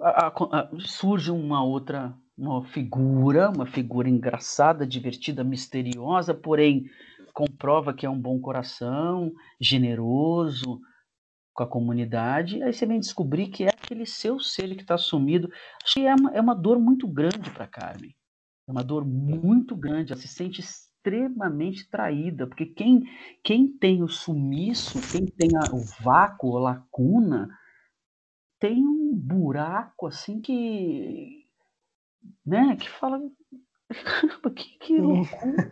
a, 0.02 0.28
a, 0.28 0.70
surge 0.80 1.32
uma 1.32 1.64
outra 1.64 2.16
uma 2.38 2.64
figura, 2.64 3.50
uma 3.50 3.66
figura 3.66 4.08
engraçada, 4.08 4.88
divertida, 4.88 5.44
misteriosa, 5.44 6.34
porém 6.34 6.90
comprova 7.34 7.94
que 7.94 8.06
é 8.06 8.10
um 8.10 8.20
bom 8.20 8.40
coração, 8.40 9.34
generoso 9.60 10.80
com 11.54 11.64
a 11.64 11.68
comunidade, 11.68 12.64
aí 12.64 12.72
você 12.72 12.86
vem 12.86 13.00
descobrir 13.00 13.50
que 13.50 13.66
é 13.66 13.70
aquele 13.70 14.06
seu 14.06 14.40
ser 14.40 14.74
que 14.76 14.82
está 14.82 14.98
sumido. 14.98 15.52
Acho 15.84 15.96
que 15.96 16.06
é 16.06 16.16
uma, 16.16 16.32
é 16.32 16.40
uma 16.40 16.56
dor 16.56 16.80
muito 16.80 17.06
grande 17.06 17.52
para 17.52 17.68
Carmen. 17.68 18.16
É 18.70 18.72
uma 18.72 18.84
dor 18.84 19.04
muito 19.04 19.76
grande. 19.76 20.14
Ela 20.14 20.22
se 20.22 20.28
sente 20.28 20.62
extremamente 20.62 21.90
traída, 21.90 22.46
porque 22.46 22.68
quem, 22.68 23.04
quem 23.44 23.68
tem 23.68 24.04
o 24.04 24.08
sumiço, 24.08 25.00
quem 25.12 25.26
tem 25.26 25.50
a, 25.58 25.74
o 25.74 25.80
vácuo, 26.04 26.56
a 26.56 26.60
lacuna, 26.60 27.50
tem 28.60 28.86
um 28.86 29.12
buraco 29.16 30.06
assim 30.06 30.40
que. 30.40 31.48
né? 32.46 32.76
Que 32.76 32.88
fala. 32.88 33.20
que, 34.56 34.78
que 34.78 34.98
loucura. 35.00 35.72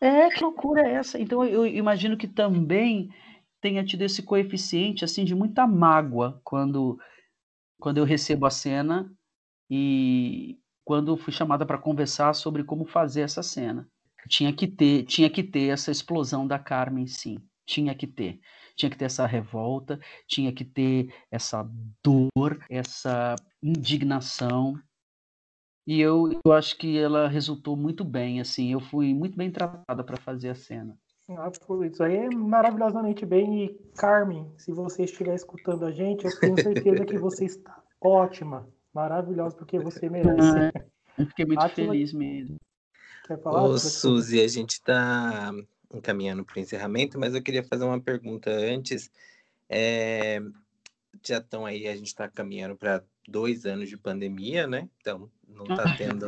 É, 0.00 0.28
que 0.28 0.42
loucura 0.42 0.88
é 0.88 0.94
essa? 0.94 1.20
Então 1.20 1.44
eu 1.44 1.64
imagino 1.66 2.16
que 2.16 2.26
também 2.26 3.14
tenha 3.60 3.84
tido 3.84 4.02
esse 4.02 4.24
coeficiente 4.24 5.04
assim 5.04 5.24
de 5.24 5.36
muita 5.36 5.66
mágoa 5.68 6.40
quando 6.42 6.98
quando 7.80 7.98
eu 7.98 8.04
recebo 8.04 8.46
a 8.46 8.50
cena 8.50 9.08
e 9.70 10.58
quando 10.88 11.18
fui 11.18 11.34
chamada 11.34 11.66
para 11.66 11.76
conversar 11.76 12.32
sobre 12.32 12.64
como 12.64 12.86
fazer 12.86 13.20
essa 13.20 13.42
cena. 13.42 13.86
Tinha 14.26 14.50
que 14.54 14.66
ter, 14.66 15.02
tinha 15.02 15.28
que 15.28 15.42
ter 15.42 15.68
essa 15.68 15.90
explosão 15.90 16.46
da 16.46 16.58
Carmen, 16.58 17.06
sim. 17.06 17.36
Tinha 17.66 17.94
que 17.94 18.06
ter. 18.06 18.40
Tinha 18.74 18.88
que 18.88 18.96
ter 18.96 19.04
essa 19.04 19.26
revolta, 19.26 20.00
tinha 20.26 20.50
que 20.50 20.64
ter 20.64 21.12
essa 21.30 21.62
dor, 22.02 22.58
essa 22.70 23.34
indignação. 23.62 24.80
E 25.86 26.00
eu, 26.00 26.30
eu 26.42 26.52
acho 26.54 26.78
que 26.78 26.98
ela 26.98 27.28
resultou 27.28 27.76
muito 27.76 28.02
bem, 28.02 28.40
assim. 28.40 28.72
Eu 28.72 28.80
fui 28.80 29.12
muito 29.12 29.36
bem 29.36 29.50
tratada 29.50 30.02
para 30.02 30.16
fazer 30.16 30.48
a 30.48 30.54
cena. 30.54 30.98
Isso 31.92 32.02
aí 32.02 32.16
é 32.16 32.30
maravilhosamente 32.30 33.26
bem. 33.26 33.66
E 33.66 33.78
Carmen, 33.94 34.50
se 34.56 34.72
você 34.72 35.04
estiver 35.04 35.34
escutando 35.34 35.84
a 35.84 35.92
gente, 35.92 36.24
eu 36.24 36.40
tenho 36.40 36.56
certeza 36.56 37.04
que 37.04 37.18
você 37.18 37.44
está 37.44 37.78
ótima, 38.00 38.66
maravilhosa, 38.98 39.56
porque 39.56 39.78
você 39.78 40.08
merece. 40.08 40.58
É, 40.58 40.72
eu 41.18 41.26
fiquei 41.26 41.46
muito 41.46 41.60
Átila, 41.60 41.92
feliz 41.92 42.12
mesmo. 42.12 42.56
Quer 43.26 43.40
falar? 43.40 43.62
Ô, 43.62 43.78
Suzy, 43.78 44.40
a 44.40 44.48
gente 44.48 44.72
está 44.72 45.52
encaminhando 45.94 46.44
para 46.44 46.58
o 46.58 46.60
encerramento, 46.60 47.18
mas 47.18 47.34
eu 47.34 47.42
queria 47.42 47.62
fazer 47.62 47.84
uma 47.84 48.00
pergunta 48.00 48.50
antes. 48.50 49.10
É, 49.68 50.40
já 51.24 51.38
estão 51.38 51.64
aí, 51.64 51.86
a 51.86 51.94
gente 51.94 52.08
está 52.08 52.28
caminhando 52.28 52.76
para 52.76 53.02
dois 53.26 53.64
anos 53.66 53.88
de 53.88 53.96
pandemia, 53.96 54.66
né? 54.66 54.88
Então, 55.00 55.30
não 55.46 55.64
está 55.64 55.96
tendo 55.96 56.26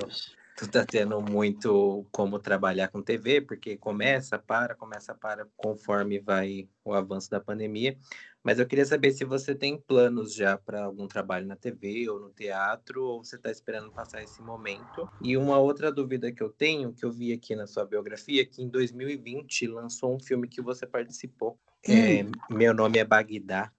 tu 0.61 0.71
tá 0.71 0.85
tendo 0.85 1.21
muito 1.23 2.07
como 2.13 2.39
trabalhar 2.39 2.89
com 2.89 3.01
TV, 3.01 3.41
porque 3.41 3.79
começa, 3.79 4.39
para, 4.39 4.75
começa, 4.75 5.15
para, 5.15 5.47
conforme 5.57 6.19
vai 6.19 6.69
o 6.85 6.93
avanço 6.93 7.31
da 7.31 7.41
pandemia. 7.41 7.97
Mas 8.43 8.59
eu 8.59 8.67
queria 8.67 8.85
saber 8.85 9.13
se 9.13 9.25
você 9.25 9.55
tem 9.55 9.79
planos 9.79 10.35
já 10.35 10.59
para 10.59 10.85
algum 10.85 11.07
trabalho 11.07 11.47
na 11.47 11.57
TV 11.57 12.09
ou 12.11 12.21
no 12.21 12.31
teatro, 12.31 13.03
ou 13.03 13.25
você 13.25 13.37
está 13.37 13.51
esperando 13.51 13.91
passar 13.91 14.23
esse 14.23 14.43
momento. 14.43 15.09
E 15.23 15.37
uma 15.37 15.59
outra 15.59 15.91
dúvida 15.91 16.31
que 16.31 16.43
eu 16.43 16.51
tenho, 16.51 16.93
que 16.93 17.05
eu 17.05 17.11
vi 17.13 17.33
aqui 17.33 17.55
na 17.55 17.67
sua 17.67 17.87
biografia, 17.87 18.45
que 18.45 18.63
em 18.63 18.69
2020 18.69 19.67
lançou 19.67 20.15
um 20.15 20.21
filme 20.21 20.47
que 20.47 20.61
você 20.61 20.87
participou. 20.87 21.59
Hum. 21.89 21.93
É, 21.93 22.27
Meu 22.51 22.75
nome 22.75 22.99
é 22.99 23.05
Bagdá. 23.05 23.73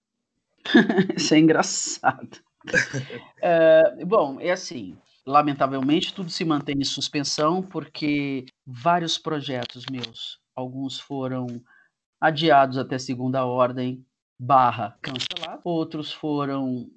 Isso 1.15 1.33
é 1.33 1.39
engraçado. 1.39 2.39
é, 3.41 4.05
bom, 4.05 4.39
é 4.39 4.51
assim. 4.51 4.97
Lamentavelmente, 5.25 6.13
tudo 6.13 6.29
se 6.29 6.43
mantém 6.43 6.75
em 6.79 6.83
suspensão 6.83 7.61
porque 7.61 8.45
vários 8.65 9.17
projetos 9.17 9.85
meus, 9.91 10.39
alguns 10.55 10.99
foram 10.99 11.61
adiados 12.19 12.77
até 12.77 12.97
segunda 12.97 13.45
ordem, 13.45 14.03
barra 14.39 14.97
cancelados, 15.01 15.61
outros 15.63 16.11
foram 16.11 16.89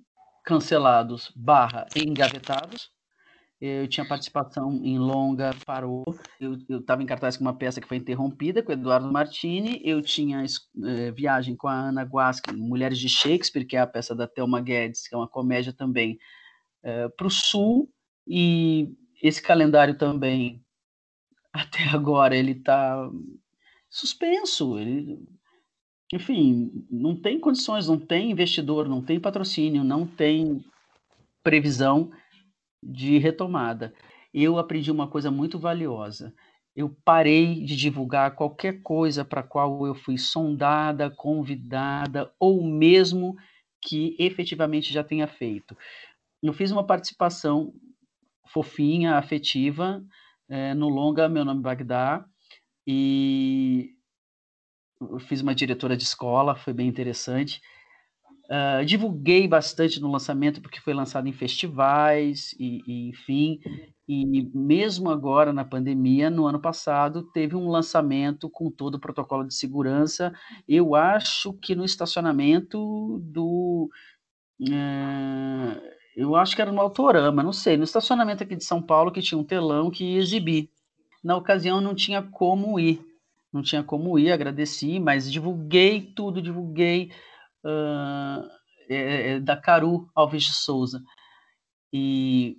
cancelados, 0.44 1.30
barra 1.36 1.86
engavetados. 1.94 2.90
Eu 3.60 3.88
tinha 3.88 4.06
participação 4.06 4.74
em 4.84 4.98
longa, 4.98 5.54
parou. 5.64 6.04
Eu 6.38 6.54
estava 6.78 7.02
em 7.02 7.06
cartaz 7.06 7.36
com 7.36 7.44
uma 7.44 7.56
peça 7.56 7.80
que 7.80 7.88
foi 7.88 7.96
interrompida 7.96 8.62
com 8.62 8.70
o 8.70 8.74
Eduardo 8.74 9.10
Martini. 9.10 9.80
Eu 9.82 10.02
tinha 10.02 10.44
é, 10.84 11.10
viagem 11.12 11.56
com 11.56 11.68
a 11.68 11.72
Ana 11.72 12.02
Guasca 12.02 12.52
Mulheres 12.52 12.98
de 12.98 13.08
Shakespeare, 13.08 13.64
que 13.64 13.76
é 13.76 13.80
a 13.80 13.86
peça 13.86 14.14
da 14.14 14.26
Thelma 14.26 14.60
Guedes, 14.60 15.08
que 15.08 15.14
é 15.14 15.18
uma 15.18 15.28
comédia 15.28 15.72
também, 15.72 16.18
é, 16.82 17.08
para 17.08 17.26
o 17.26 17.30
Sul. 17.30 17.88
E 18.26 18.94
esse 19.22 19.42
calendário 19.42 19.96
também, 19.96 20.64
até 21.52 21.84
agora, 21.84 22.36
ele 22.36 22.52
está 22.52 23.10
suspenso. 23.88 24.78
Ele, 24.78 25.18
enfim, 26.12 26.86
não 26.90 27.16
tem 27.16 27.38
condições, 27.38 27.88
não 27.88 27.98
tem 27.98 28.30
investidor, 28.30 28.88
não 28.88 29.02
tem 29.02 29.20
patrocínio, 29.20 29.84
não 29.84 30.06
tem 30.06 30.64
previsão 31.42 32.10
de 32.82 33.18
retomada. 33.18 33.94
Eu 34.32 34.58
aprendi 34.58 34.90
uma 34.90 35.08
coisa 35.08 35.30
muito 35.30 35.58
valiosa. 35.58 36.34
Eu 36.74 36.94
parei 37.04 37.62
de 37.62 37.76
divulgar 37.76 38.34
qualquer 38.34 38.82
coisa 38.82 39.24
para 39.24 39.44
qual 39.44 39.86
eu 39.86 39.94
fui 39.94 40.18
sondada, 40.18 41.08
convidada 41.08 42.32
ou 42.38 42.64
mesmo 42.64 43.36
que 43.80 44.16
efetivamente 44.18 44.92
já 44.92 45.04
tenha 45.04 45.28
feito. 45.28 45.76
Eu 46.42 46.52
fiz 46.52 46.72
uma 46.72 46.84
participação 46.84 47.72
fofinha, 48.46 49.16
afetiva, 49.16 50.02
é, 50.48 50.74
no 50.74 50.88
longa 50.88 51.28
Meu 51.28 51.44
Nome 51.44 51.60
é 51.60 51.62
Bagdá, 51.62 52.24
e 52.86 53.90
fiz 55.20 55.40
uma 55.40 55.54
diretora 55.54 55.96
de 55.96 56.02
escola, 56.02 56.54
foi 56.54 56.72
bem 56.72 56.88
interessante. 56.88 57.60
Uh, 58.44 58.84
divulguei 58.84 59.48
bastante 59.48 59.98
no 60.00 60.10
lançamento, 60.10 60.60
porque 60.60 60.80
foi 60.80 60.92
lançado 60.92 61.26
em 61.26 61.32
festivais, 61.32 62.54
e, 62.58 62.82
e, 62.86 63.08
enfim, 63.08 63.58
e 64.06 64.26
mesmo 64.54 65.10
agora 65.10 65.50
na 65.50 65.64
pandemia, 65.64 66.28
no 66.28 66.46
ano 66.46 66.60
passado, 66.60 67.22
teve 67.32 67.56
um 67.56 67.68
lançamento 67.68 68.50
com 68.50 68.70
todo 68.70 68.96
o 68.96 69.00
protocolo 69.00 69.46
de 69.46 69.54
segurança. 69.54 70.30
Eu 70.68 70.94
acho 70.94 71.54
que 71.54 71.74
no 71.74 71.84
estacionamento 71.84 73.18
do. 73.22 73.88
Uh, 74.60 75.93
eu 76.16 76.36
acho 76.36 76.54
que 76.54 76.62
era 76.62 76.70
no 76.70 76.80
Autorama, 76.80 77.42
não 77.42 77.52
sei, 77.52 77.76
no 77.76 77.84
estacionamento 77.84 78.42
aqui 78.42 78.54
de 78.54 78.64
São 78.64 78.80
Paulo 78.80 79.10
que 79.10 79.22
tinha 79.22 79.38
um 79.38 79.44
telão 79.44 79.90
que 79.90 80.04
ia 80.04 80.18
exibir. 80.18 80.70
Na 81.22 81.36
ocasião 81.36 81.80
não 81.80 81.94
tinha 81.94 82.22
como 82.22 82.78
ir, 82.78 83.04
não 83.52 83.62
tinha 83.62 83.82
como 83.82 84.18
ir, 84.18 84.30
agradeci, 84.30 85.00
mas 85.00 85.30
divulguei 85.30 86.00
tudo, 86.00 86.42
divulguei 86.42 87.10
uh, 87.64 88.48
é, 88.88 89.40
da 89.40 89.56
Caru 89.56 90.08
Alves 90.14 90.44
de 90.44 90.52
Souza. 90.52 91.02
E, 91.92 92.58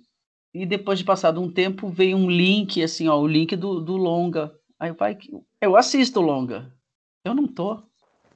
e 0.52 0.66
depois 0.66 0.98
de 0.98 1.04
passado 1.04 1.40
um 1.40 1.50
tempo 1.50 1.88
veio 1.88 2.16
um 2.16 2.30
link, 2.30 2.82
assim, 2.82 3.08
ó, 3.08 3.18
o 3.18 3.26
link 3.26 3.54
do, 3.56 3.80
do 3.80 3.96
longa. 3.96 4.52
Aí 4.78 4.92
pai, 4.92 5.16
eu 5.60 5.76
assisto 5.76 6.20
o 6.20 6.22
longa. 6.22 6.72
Eu 7.24 7.34
não 7.34 7.46
tô, 7.46 7.82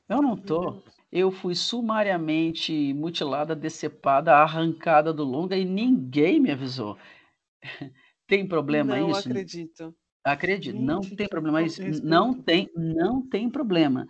eu 0.08 0.22
não 0.22 0.36
tô 0.36 0.82
eu 1.12 1.30
fui 1.30 1.54
sumariamente 1.54 2.94
mutilada, 2.94 3.54
decepada, 3.56 4.36
arrancada 4.36 5.12
do 5.12 5.24
longa 5.24 5.56
e 5.56 5.64
ninguém 5.64 6.38
me 6.40 6.50
avisou. 6.50 6.96
tem 8.26 8.46
problema 8.46 8.96
não 8.96 9.10
isso? 9.10 9.28
Não 9.28 9.32
acredito. 9.32 9.94
Acredito, 10.22 10.76
Gente, 10.76 10.84
não 10.84 11.00
tem 11.00 11.28
problema 11.28 11.62
isso. 11.62 11.82
Não 12.04 12.34
tem, 12.34 12.70
não 12.76 13.26
tem 13.26 13.50
problema. 13.50 14.06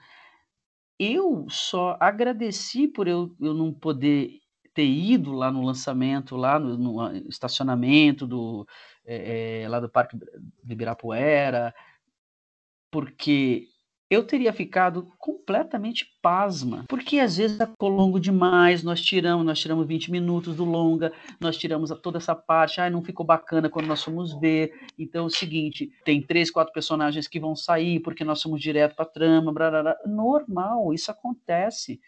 Eu 0.99 1.47
só 1.49 1.97
agradeci 1.99 2.87
por 2.87 3.09
eu, 3.09 3.35
eu 3.41 3.55
não 3.55 3.73
poder 3.73 4.39
ter 4.75 4.87
ido 4.87 5.33
lá 5.33 5.51
no 5.51 5.63
lançamento, 5.63 6.37
lá 6.37 6.59
no, 6.59 6.77
no 6.77 7.29
estacionamento 7.29 8.27
do, 8.27 8.67
é, 9.05 9.63
é, 9.63 9.69
lá 9.69 9.81
do 9.81 9.89
Parque 9.89 10.17
de 10.17 10.73
Ibirapuera, 10.73 11.75
porque 12.91 13.69
eu 14.11 14.25
teria 14.25 14.53
ficado 14.53 15.13
completamente 15.19 16.19
pasma, 16.21 16.85
porque 16.89 17.21
às 17.21 17.37
vezes 17.37 17.61
é 17.61 17.69
longo 17.81 18.19
demais, 18.19 18.83
nós 18.83 19.01
tiramos, 19.01 19.47
nós 19.47 19.61
tiramos 19.61 19.87
20 19.87 20.11
minutos 20.11 20.57
do 20.57 20.65
longa, 20.65 21.13
nós 21.41 21.57
tiramos 21.57 21.91
toda 22.03 22.19
essa 22.19 22.35
parte, 22.35 22.81
ai, 22.81 22.91
não 22.91 23.05
ficou 23.05 23.25
bacana 23.25 23.71
quando 23.71 23.87
nós 23.87 24.03
fomos 24.03 24.39
ver, 24.41 24.75
então 24.99 25.23
é 25.23 25.27
o 25.27 25.31
seguinte, 25.31 25.93
tem 26.05 26.21
três, 26.21 26.51
quatro 26.51 26.73
personagens 26.73 27.29
que 27.29 27.39
vão 27.39 27.55
sair, 27.55 28.01
porque 28.01 28.25
nós 28.25 28.41
somos 28.41 28.61
direto 28.61 28.97
pra 28.97 29.05
trama, 29.05 29.53
blá. 29.53 29.97
normal, 30.05 30.93
isso 30.93 31.13
acontece. 31.13 32.01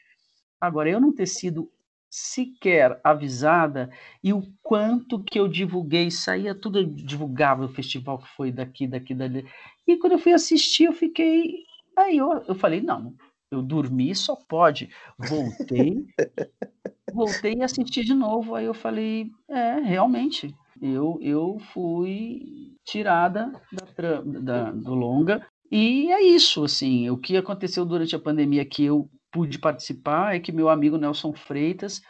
Agora, 0.60 0.90
eu 0.90 1.00
não 1.00 1.14
ter 1.14 1.26
sido 1.26 1.70
sequer 2.10 3.00
avisada 3.02 3.90
e 4.22 4.32
o 4.32 4.42
quanto 4.60 5.22
que 5.22 5.38
eu 5.38 5.48
divulguei, 5.48 6.10
saía 6.10 6.54
tudo, 6.54 6.84
divulgava 6.84 7.64
o 7.64 7.68
festival 7.68 8.18
que 8.18 8.28
foi 8.36 8.50
daqui, 8.50 8.86
daqui, 8.86 9.14
dali. 9.14 9.46
E 9.86 9.96
quando 9.96 10.12
eu 10.12 10.18
fui 10.18 10.32
assistir, 10.32 10.84
eu 10.84 10.92
fiquei 10.92 11.64
Aí 11.96 12.16
eu, 12.16 12.42
eu 12.48 12.54
falei, 12.54 12.80
não, 12.80 13.14
eu 13.50 13.62
dormi 13.62 14.14
só 14.14 14.36
pode. 14.48 14.88
Voltei, 15.18 16.06
voltei 17.12 17.54
e 17.54 17.62
assisti 17.62 18.02
de 18.02 18.14
novo. 18.14 18.54
Aí 18.54 18.64
eu 18.64 18.74
falei, 18.74 19.30
é, 19.48 19.80
realmente, 19.80 20.54
eu, 20.80 21.18
eu 21.20 21.58
fui 21.72 22.76
tirada 22.84 23.52
da, 23.96 24.20
da, 24.20 24.70
do 24.70 24.94
longa. 24.94 25.46
E 25.70 26.10
é 26.12 26.22
isso, 26.22 26.64
assim, 26.64 27.08
o 27.08 27.16
que 27.16 27.36
aconteceu 27.36 27.84
durante 27.84 28.14
a 28.14 28.20
pandemia 28.20 28.64
que 28.64 28.84
eu 28.84 29.08
pude 29.30 29.58
participar 29.58 30.36
é 30.36 30.40
que 30.40 30.52
meu 30.52 30.68
amigo 30.68 30.98
Nelson 30.98 31.32
Freitas, 31.32 32.02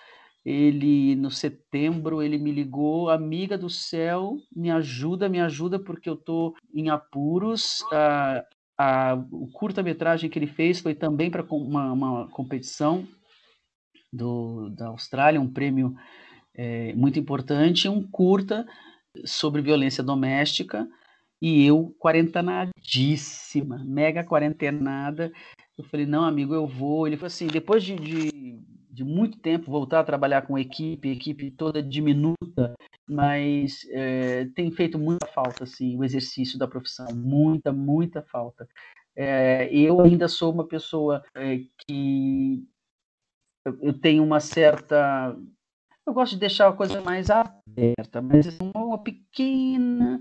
ele 0.44 1.14
no 1.14 1.30
setembro 1.30 2.20
ele 2.20 2.36
me 2.36 2.50
ligou, 2.50 3.08
amiga 3.08 3.56
do 3.56 3.70
céu, 3.70 4.36
me 4.54 4.70
ajuda, 4.70 5.28
me 5.28 5.40
ajuda 5.40 5.78
porque 5.78 6.08
eu 6.10 6.16
tô 6.16 6.54
em 6.74 6.90
apuros. 6.90 7.84
A, 7.92 8.44
a, 8.78 9.14
o 9.30 9.48
curta-metragem 9.48 10.30
que 10.30 10.38
ele 10.38 10.46
fez 10.46 10.80
foi 10.80 10.94
também 10.94 11.30
para 11.30 11.44
uma, 11.50 11.92
uma, 11.92 12.28
competição 12.28 13.06
do, 14.12 14.70
da 14.70 14.88
Austrália, 14.88 15.40
um 15.40 15.52
prêmio 15.52 15.94
é, 16.54 16.92
muito 16.94 17.18
importante, 17.18 17.88
um 17.88 18.02
curta 18.02 18.66
sobre 19.24 19.62
violência 19.62 20.02
doméstica. 20.02 20.88
E 21.40 21.66
eu, 21.66 21.94
quarentenadíssima, 21.98 23.82
mega 23.84 24.22
quarentenada. 24.22 25.32
Eu 25.76 25.84
falei, 25.84 26.06
não, 26.06 26.22
amigo, 26.24 26.54
eu 26.54 26.68
vou. 26.68 27.06
Ele 27.06 27.16
falou 27.16 27.26
assim, 27.26 27.48
depois 27.48 27.82
de, 27.82 27.96
de 27.96 28.60
de 28.92 29.02
muito 29.02 29.38
tempo 29.38 29.70
voltar 29.70 30.00
a 30.00 30.04
trabalhar 30.04 30.42
com 30.42 30.58
equipe, 30.58 31.08
equipe 31.08 31.50
toda 31.50 31.82
diminuta, 31.82 32.74
mas 33.08 33.86
é, 33.90 34.44
tem 34.54 34.70
feito 34.70 34.98
muita 34.98 35.26
falta 35.26 35.64
assim, 35.64 35.96
o 35.96 36.04
exercício 36.04 36.58
da 36.58 36.68
profissão, 36.68 37.06
muita, 37.14 37.72
muita 37.72 38.22
falta. 38.22 38.68
É, 39.16 39.72
eu 39.74 40.00
ainda 40.02 40.28
sou 40.28 40.52
uma 40.52 40.68
pessoa 40.68 41.24
é, 41.34 41.60
que 41.86 42.62
eu 43.80 43.98
tenho 43.98 44.22
uma 44.22 44.40
certa. 44.40 45.34
Eu 46.06 46.12
gosto 46.12 46.32
de 46.32 46.40
deixar 46.40 46.68
a 46.68 46.72
coisa 46.72 47.00
mais 47.00 47.30
aberta, 47.30 48.20
mas 48.20 48.58
uma 48.60 48.98
pequena 49.02 50.20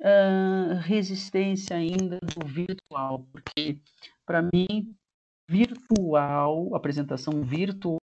uh, 0.00 0.74
resistência 0.82 1.76
ainda 1.76 2.18
do 2.20 2.46
virtual, 2.46 3.26
porque 3.32 3.80
para 4.26 4.42
mim 4.42 4.94
virtual, 5.48 6.74
apresentação 6.74 7.42
virtual 7.42 8.00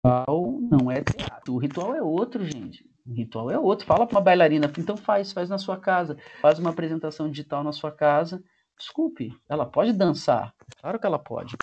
não 0.70 0.90
é 0.90 1.02
teatro. 1.02 1.54
O 1.54 1.58
ritual 1.58 1.94
é 1.94 2.02
outro, 2.02 2.44
gente. 2.44 2.84
O 3.06 3.12
ritual 3.12 3.50
é 3.50 3.58
outro. 3.58 3.86
Fala 3.86 4.06
para 4.06 4.16
uma 4.16 4.24
bailarina, 4.24 4.72
então 4.78 4.96
faz, 4.96 5.32
faz 5.32 5.48
na 5.48 5.58
sua 5.58 5.78
casa. 5.78 6.16
Faz 6.40 6.58
uma 6.58 6.70
apresentação 6.70 7.28
digital 7.30 7.64
na 7.64 7.72
sua 7.72 7.90
casa. 7.90 8.42
Desculpe, 8.78 9.32
ela 9.48 9.66
pode 9.66 9.92
dançar. 9.92 10.54
Claro 10.80 10.98
que 10.98 11.06
ela 11.06 11.18
pode. 11.18 11.56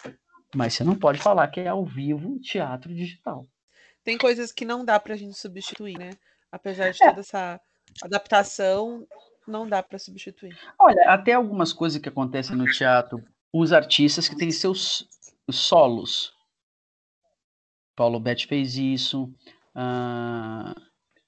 Mas 0.55 0.73
você 0.73 0.83
não 0.83 0.95
pode 0.95 1.19
falar 1.19 1.47
que 1.47 1.59
é 1.59 1.67
ao 1.67 1.85
vivo 1.85 2.39
teatro 2.39 2.93
digital. 2.93 3.45
Tem 4.03 4.17
coisas 4.17 4.51
que 4.51 4.65
não 4.65 4.83
dá 4.83 4.99
para 4.99 5.13
a 5.13 5.17
gente 5.17 5.37
substituir, 5.37 5.97
né? 5.97 6.11
Apesar 6.51 6.91
de 6.91 7.03
é. 7.03 7.07
toda 7.09 7.19
essa 7.21 7.59
adaptação, 8.01 9.05
não 9.47 9.67
dá 9.67 9.83
para 9.83 9.99
substituir. 9.99 10.57
Olha, 10.79 11.03
até 11.07 11.33
algumas 11.33 11.73
coisas 11.73 12.01
que 12.01 12.09
acontecem 12.09 12.55
no 12.55 12.65
teatro, 12.65 13.23
os 13.53 13.73
artistas 13.73 14.27
que 14.27 14.35
têm 14.35 14.51
seus 14.51 15.07
os 15.49 15.57
solos. 15.57 16.31
Paulo 17.95 18.19
Betti 18.19 18.47
fez 18.47 18.77
isso. 18.77 19.25
Uh, 19.75 20.79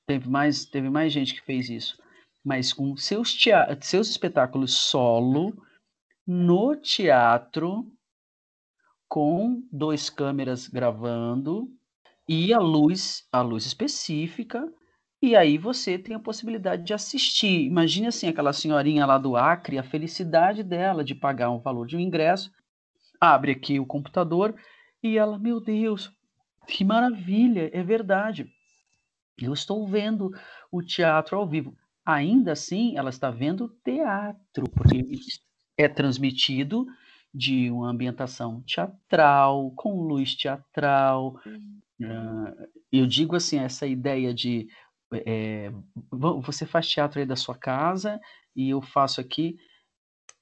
teve, 0.05 0.29
mais, 0.29 0.65
teve 0.65 0.89
mais 0.89 1.11
gente 1.11 1.33
que 1.33 1.41
fez 1.41 1.69
isso. 1.69 2.01
Mas 2.43 2.71
com 2.71 2.95
seus, 2.95 3.33
teatro, 3.33 3.77
seus 3.81 4.09
espetáculos 4.09 4.73
solo 4.73 5.53
no 6.25 6.75
teatro, 6.75 7.91
com 9.09 9.61
dois 9.71 10.09
câmeras 10.09 10.67
gravando 10.67 11.67
e 12.27 12.53
a 12.53 12.59
luz, 12.59 13.27
a 13.31 13.41
luz 13.41 13.65
específica, 13.65 14.71
e 15.21 15.35
aí 15.35 15.57
você 15.57 15.99
tem 15.99 16.15
a 16.15 16.19
possibilidade 16.19 16.83
de 16.83 16.93
assistir. 16.93 17.65
Imagine 17.65 18.07
assim, 18.07 18.27
aquela 18.27 18.53
senhorinha 18.53 19.05
lá 19.05 19.17
do 19.17 19.35
Acre, 19.35 19.77
a 19.77 19.83
felicidade 19.83 20.63
dela 20.63 21.03
de 21.03 21.13
pagar 21.13 21.51
um 21.51 21.59
valor 21.59 21.85
de 21.85 21.97
um 21.97 21.99
ingresso 21.99 22.51
abre 23.21 23.51
aqui 23.51 23.79
o 23.79 23.85
computador 23.85 24.55
e 25.03 25.17
ela, 25.17 25.37
meu 25.37 25.61
Deus, 25.61 26.11
que 26.67 26.83
maravilha, 26.83 27.69
é 27.71 27.83
verdade. 27.83 28.51
Eu 29.39 29.53
estou 29.53 29.87
vendo 29.87 30.31
o 30.71 30.81
teatro 30.81 31.37
ao 31.37 31.47
vivo. 31.47 31.77
Ainda 32.03 32.53
assim, 32.53 32.97
ela 32.97 33.11
está 33.11 33.29
vendo 33.29 33.69
teatro, 33.83 34.67
porque 34.75 35.03
é 35.77 35.87
transmitido 35.87 36.87
de 37.33 37.69
uma 37.69 37.89
ambientação 37.89 38.61
teatral, 38.63 39.71
com 39.75 40.01
luz 40.01 40.35
teatral. 40.35 41.39
Uh, 41.45 42.67
eu 42.91 43.05
digo 43.05 43.35
assim, 43.35 43.59
essa 43.59 43.85
ideia 43.85 44.33
de 44.33 44.67
é, 45.13 45.71
você 46.11 46.65
faz 46.65 46.87
teatro 46.87 47.19
aí 47.19 47.25
da 47.25 47.35
sua 47.35 47.55
casa 47.55 48.19
e 48.55 48.69
eu 48.69 48.81
faço 48.81 49.19
aqui 49.19 49.57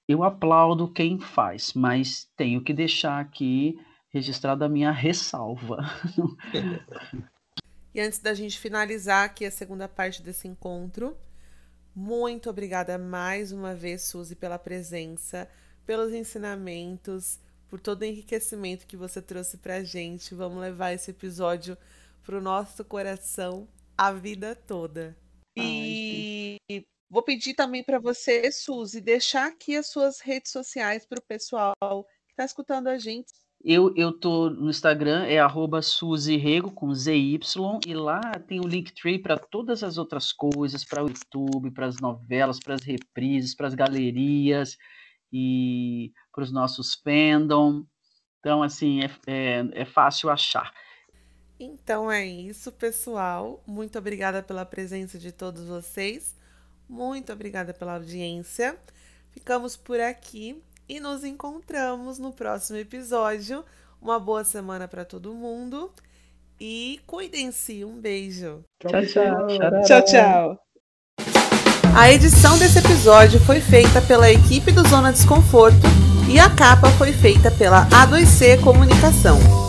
eu 0.10 0.24
aplaudo 0.24 0.92
quem 0.92 1.20
faz, 1.20 1.72
mas 1.74 2.28
tenho 2.36 2.64
que 2.64 2.74
deixar 2.74 3.20
aqui 3.20 3.80
registrada 4.10 4.66
a 4.66 4.70
minha 4.70 4.92
ressalva. 4.92 5.78
e 7.94 8.02
antes 8.02 8.18
da 8.18 8.34
gente 8.34 8.58
finalizar 8.58 9.26
aqui 9.26 9.46
a 9.46 9.52
segunda 9.52 9.88
parte 9.88 10.24
desse 10.24 10.48
encontro, 10.48 11.16
muito 11.96 12.50
obrigada 12.50 12.98
mais 12.98 13.52
uma 13.52 13.76
vez, 13.76 14.02
Suzy, 14.02 14.36
pela 14.36 14.58
presença, 14.58 15.48
pelos 15.86 16.12
ensinamentos, 16.12 17.40
por 17.68 17.80
todo 17.80 18.02
o 18.02 18.06
enriquecimento 18.06 18.88
que 18.88 18.98
você 18.98 19.22
trouxe 19.22 19.58
pra 19.60 19.84
gente. 19.84 20.34
Vamos 20.34 20.60
levar 20.60 20.92
esse 20.92 21.12
episódio 21.12 21.78
pro 22.24 22.42
nosso 22.42 22.84
coração 22.84 23.68
a 23.96 24.12
vida 24.12 24.56
toda. 24.56 25.16
E 25.56 26.58
Ai, 26.68 26.84
Vou 27.10 27.24
pedir 27.24 27.56
também 27.56 27.84
para 27.84 27.98
você, 27.98 28.52
Suzy, 28.52 29.02
deixar 29.02 29.48
aqui 29.48 29.76
as 29.76 29.88
suas 29.88 30.20
redes 30.20 30.52
sociais 30.52 31.06
para 31.08 31.20
o 31.20 31.26
pessoal 31.26 31.74
que 32.28 32.34
está 32.34 32.46
escutando 32.46 32.88
a 32.88 33.00
gente. 33.00 33.34
Eu, 33.62 33.94
eu 33.96 34.18
tô 34.18 34.50
no 34.50 34.70
Instagram, 34.70 35.26
é 35.26 35.38
arroba 35.40 35.82
Rego, 36.42 36.72
com 36.72 36.94
ZY, 36.94 37.40
e 37.86 37.94
lá 37.94 38.22
tem 38.48 38.60
o 38.60 38.68
Linktree 38.68 39.20
para 39.20 39.38
todas 39.38 39.84
as 39.84 39.98
outras 39.98 40.32
coisas, 40.32 40.86
para 40.86 41.04
o 41.04 41.10
YouTube, 41.10 41.72
para 41.72 41.88
as 41.88 42.00
novelas, 42.00 42.60
para 42.60 42.76
as 42.76 42.84
reprises, 42.84 43.54
para 43.54 43.68
as 43.68 43.76
galerias 43.76 44.78
e 45.34 46.14
para 46.32 46.44
os 46.44 46.52
nossos 46.54 46.96
fandom. 46.96 47.84
Então, 48.40 48.64
assim, 48.64 49.02
é, 49.02 49.10
é, 49.28 49.82
é 49.82 49.86
fácil 49.86 50.30
achar. 50.30 50.72
Então 51.60 52.10
é 52.10 52.26
isso, 52.26 52.72
pessoal. 52.72 53.62
Muito 53.68 54.00
obrigada 54.00 54.42
pela 54.42 54.66
presença 54.66 55.20
de 55.20 55.34
todos 55.34 55.68
vocês. 55.68 56.39
Muito 56.90 57.32
obrigada 57.32 57.74
pela 57.74 57.94
audiência. 57.94 58.76
Ficamos 59.30 59.78
por 59.78 60.00
aqui 60.00 60.60
e 60.88 61.00
nos 61.00 61.24
encontramos 61.24 62.18
no 62.18 62.34
próximo 62.34 62.80
episódio. 62.80 63.64
Uma 64.02 64.20
boa 64.20 64.44
semana 64.44 64.88
para 64.88 65.06
todo 65.06 65.34
mundo 65.36 65.92
e 66.60 67.00
cuidem-se. 67.06 67.86
Um 67.86 68.02
beijo. 68.02 68.64
Tchau, 68.82 69.06
tchau. 69.06 69.84
Tchau, 69.86 70.06
tchau. 70.06 70.60
A 71.96 72.12
edição 72.12 72.58
desse 72.58 72.80
episódio 72.80 73.40
foi 73.42 73.62
feita 73.62 74.02
pela 74.02 74.32
equipe 74.32 74.72
do 74.72 74.88
Zona 74.88 75.12
Desconforto 75.12 75.86
e 76.32 76.40
a 76.40 76.50
capa 76.50 76.90
foi 76.92 77.12
feita 77.14 77.52
pela 77.52 77.88
A2C 77.90 78.64
Comunicação. 78.64 79.69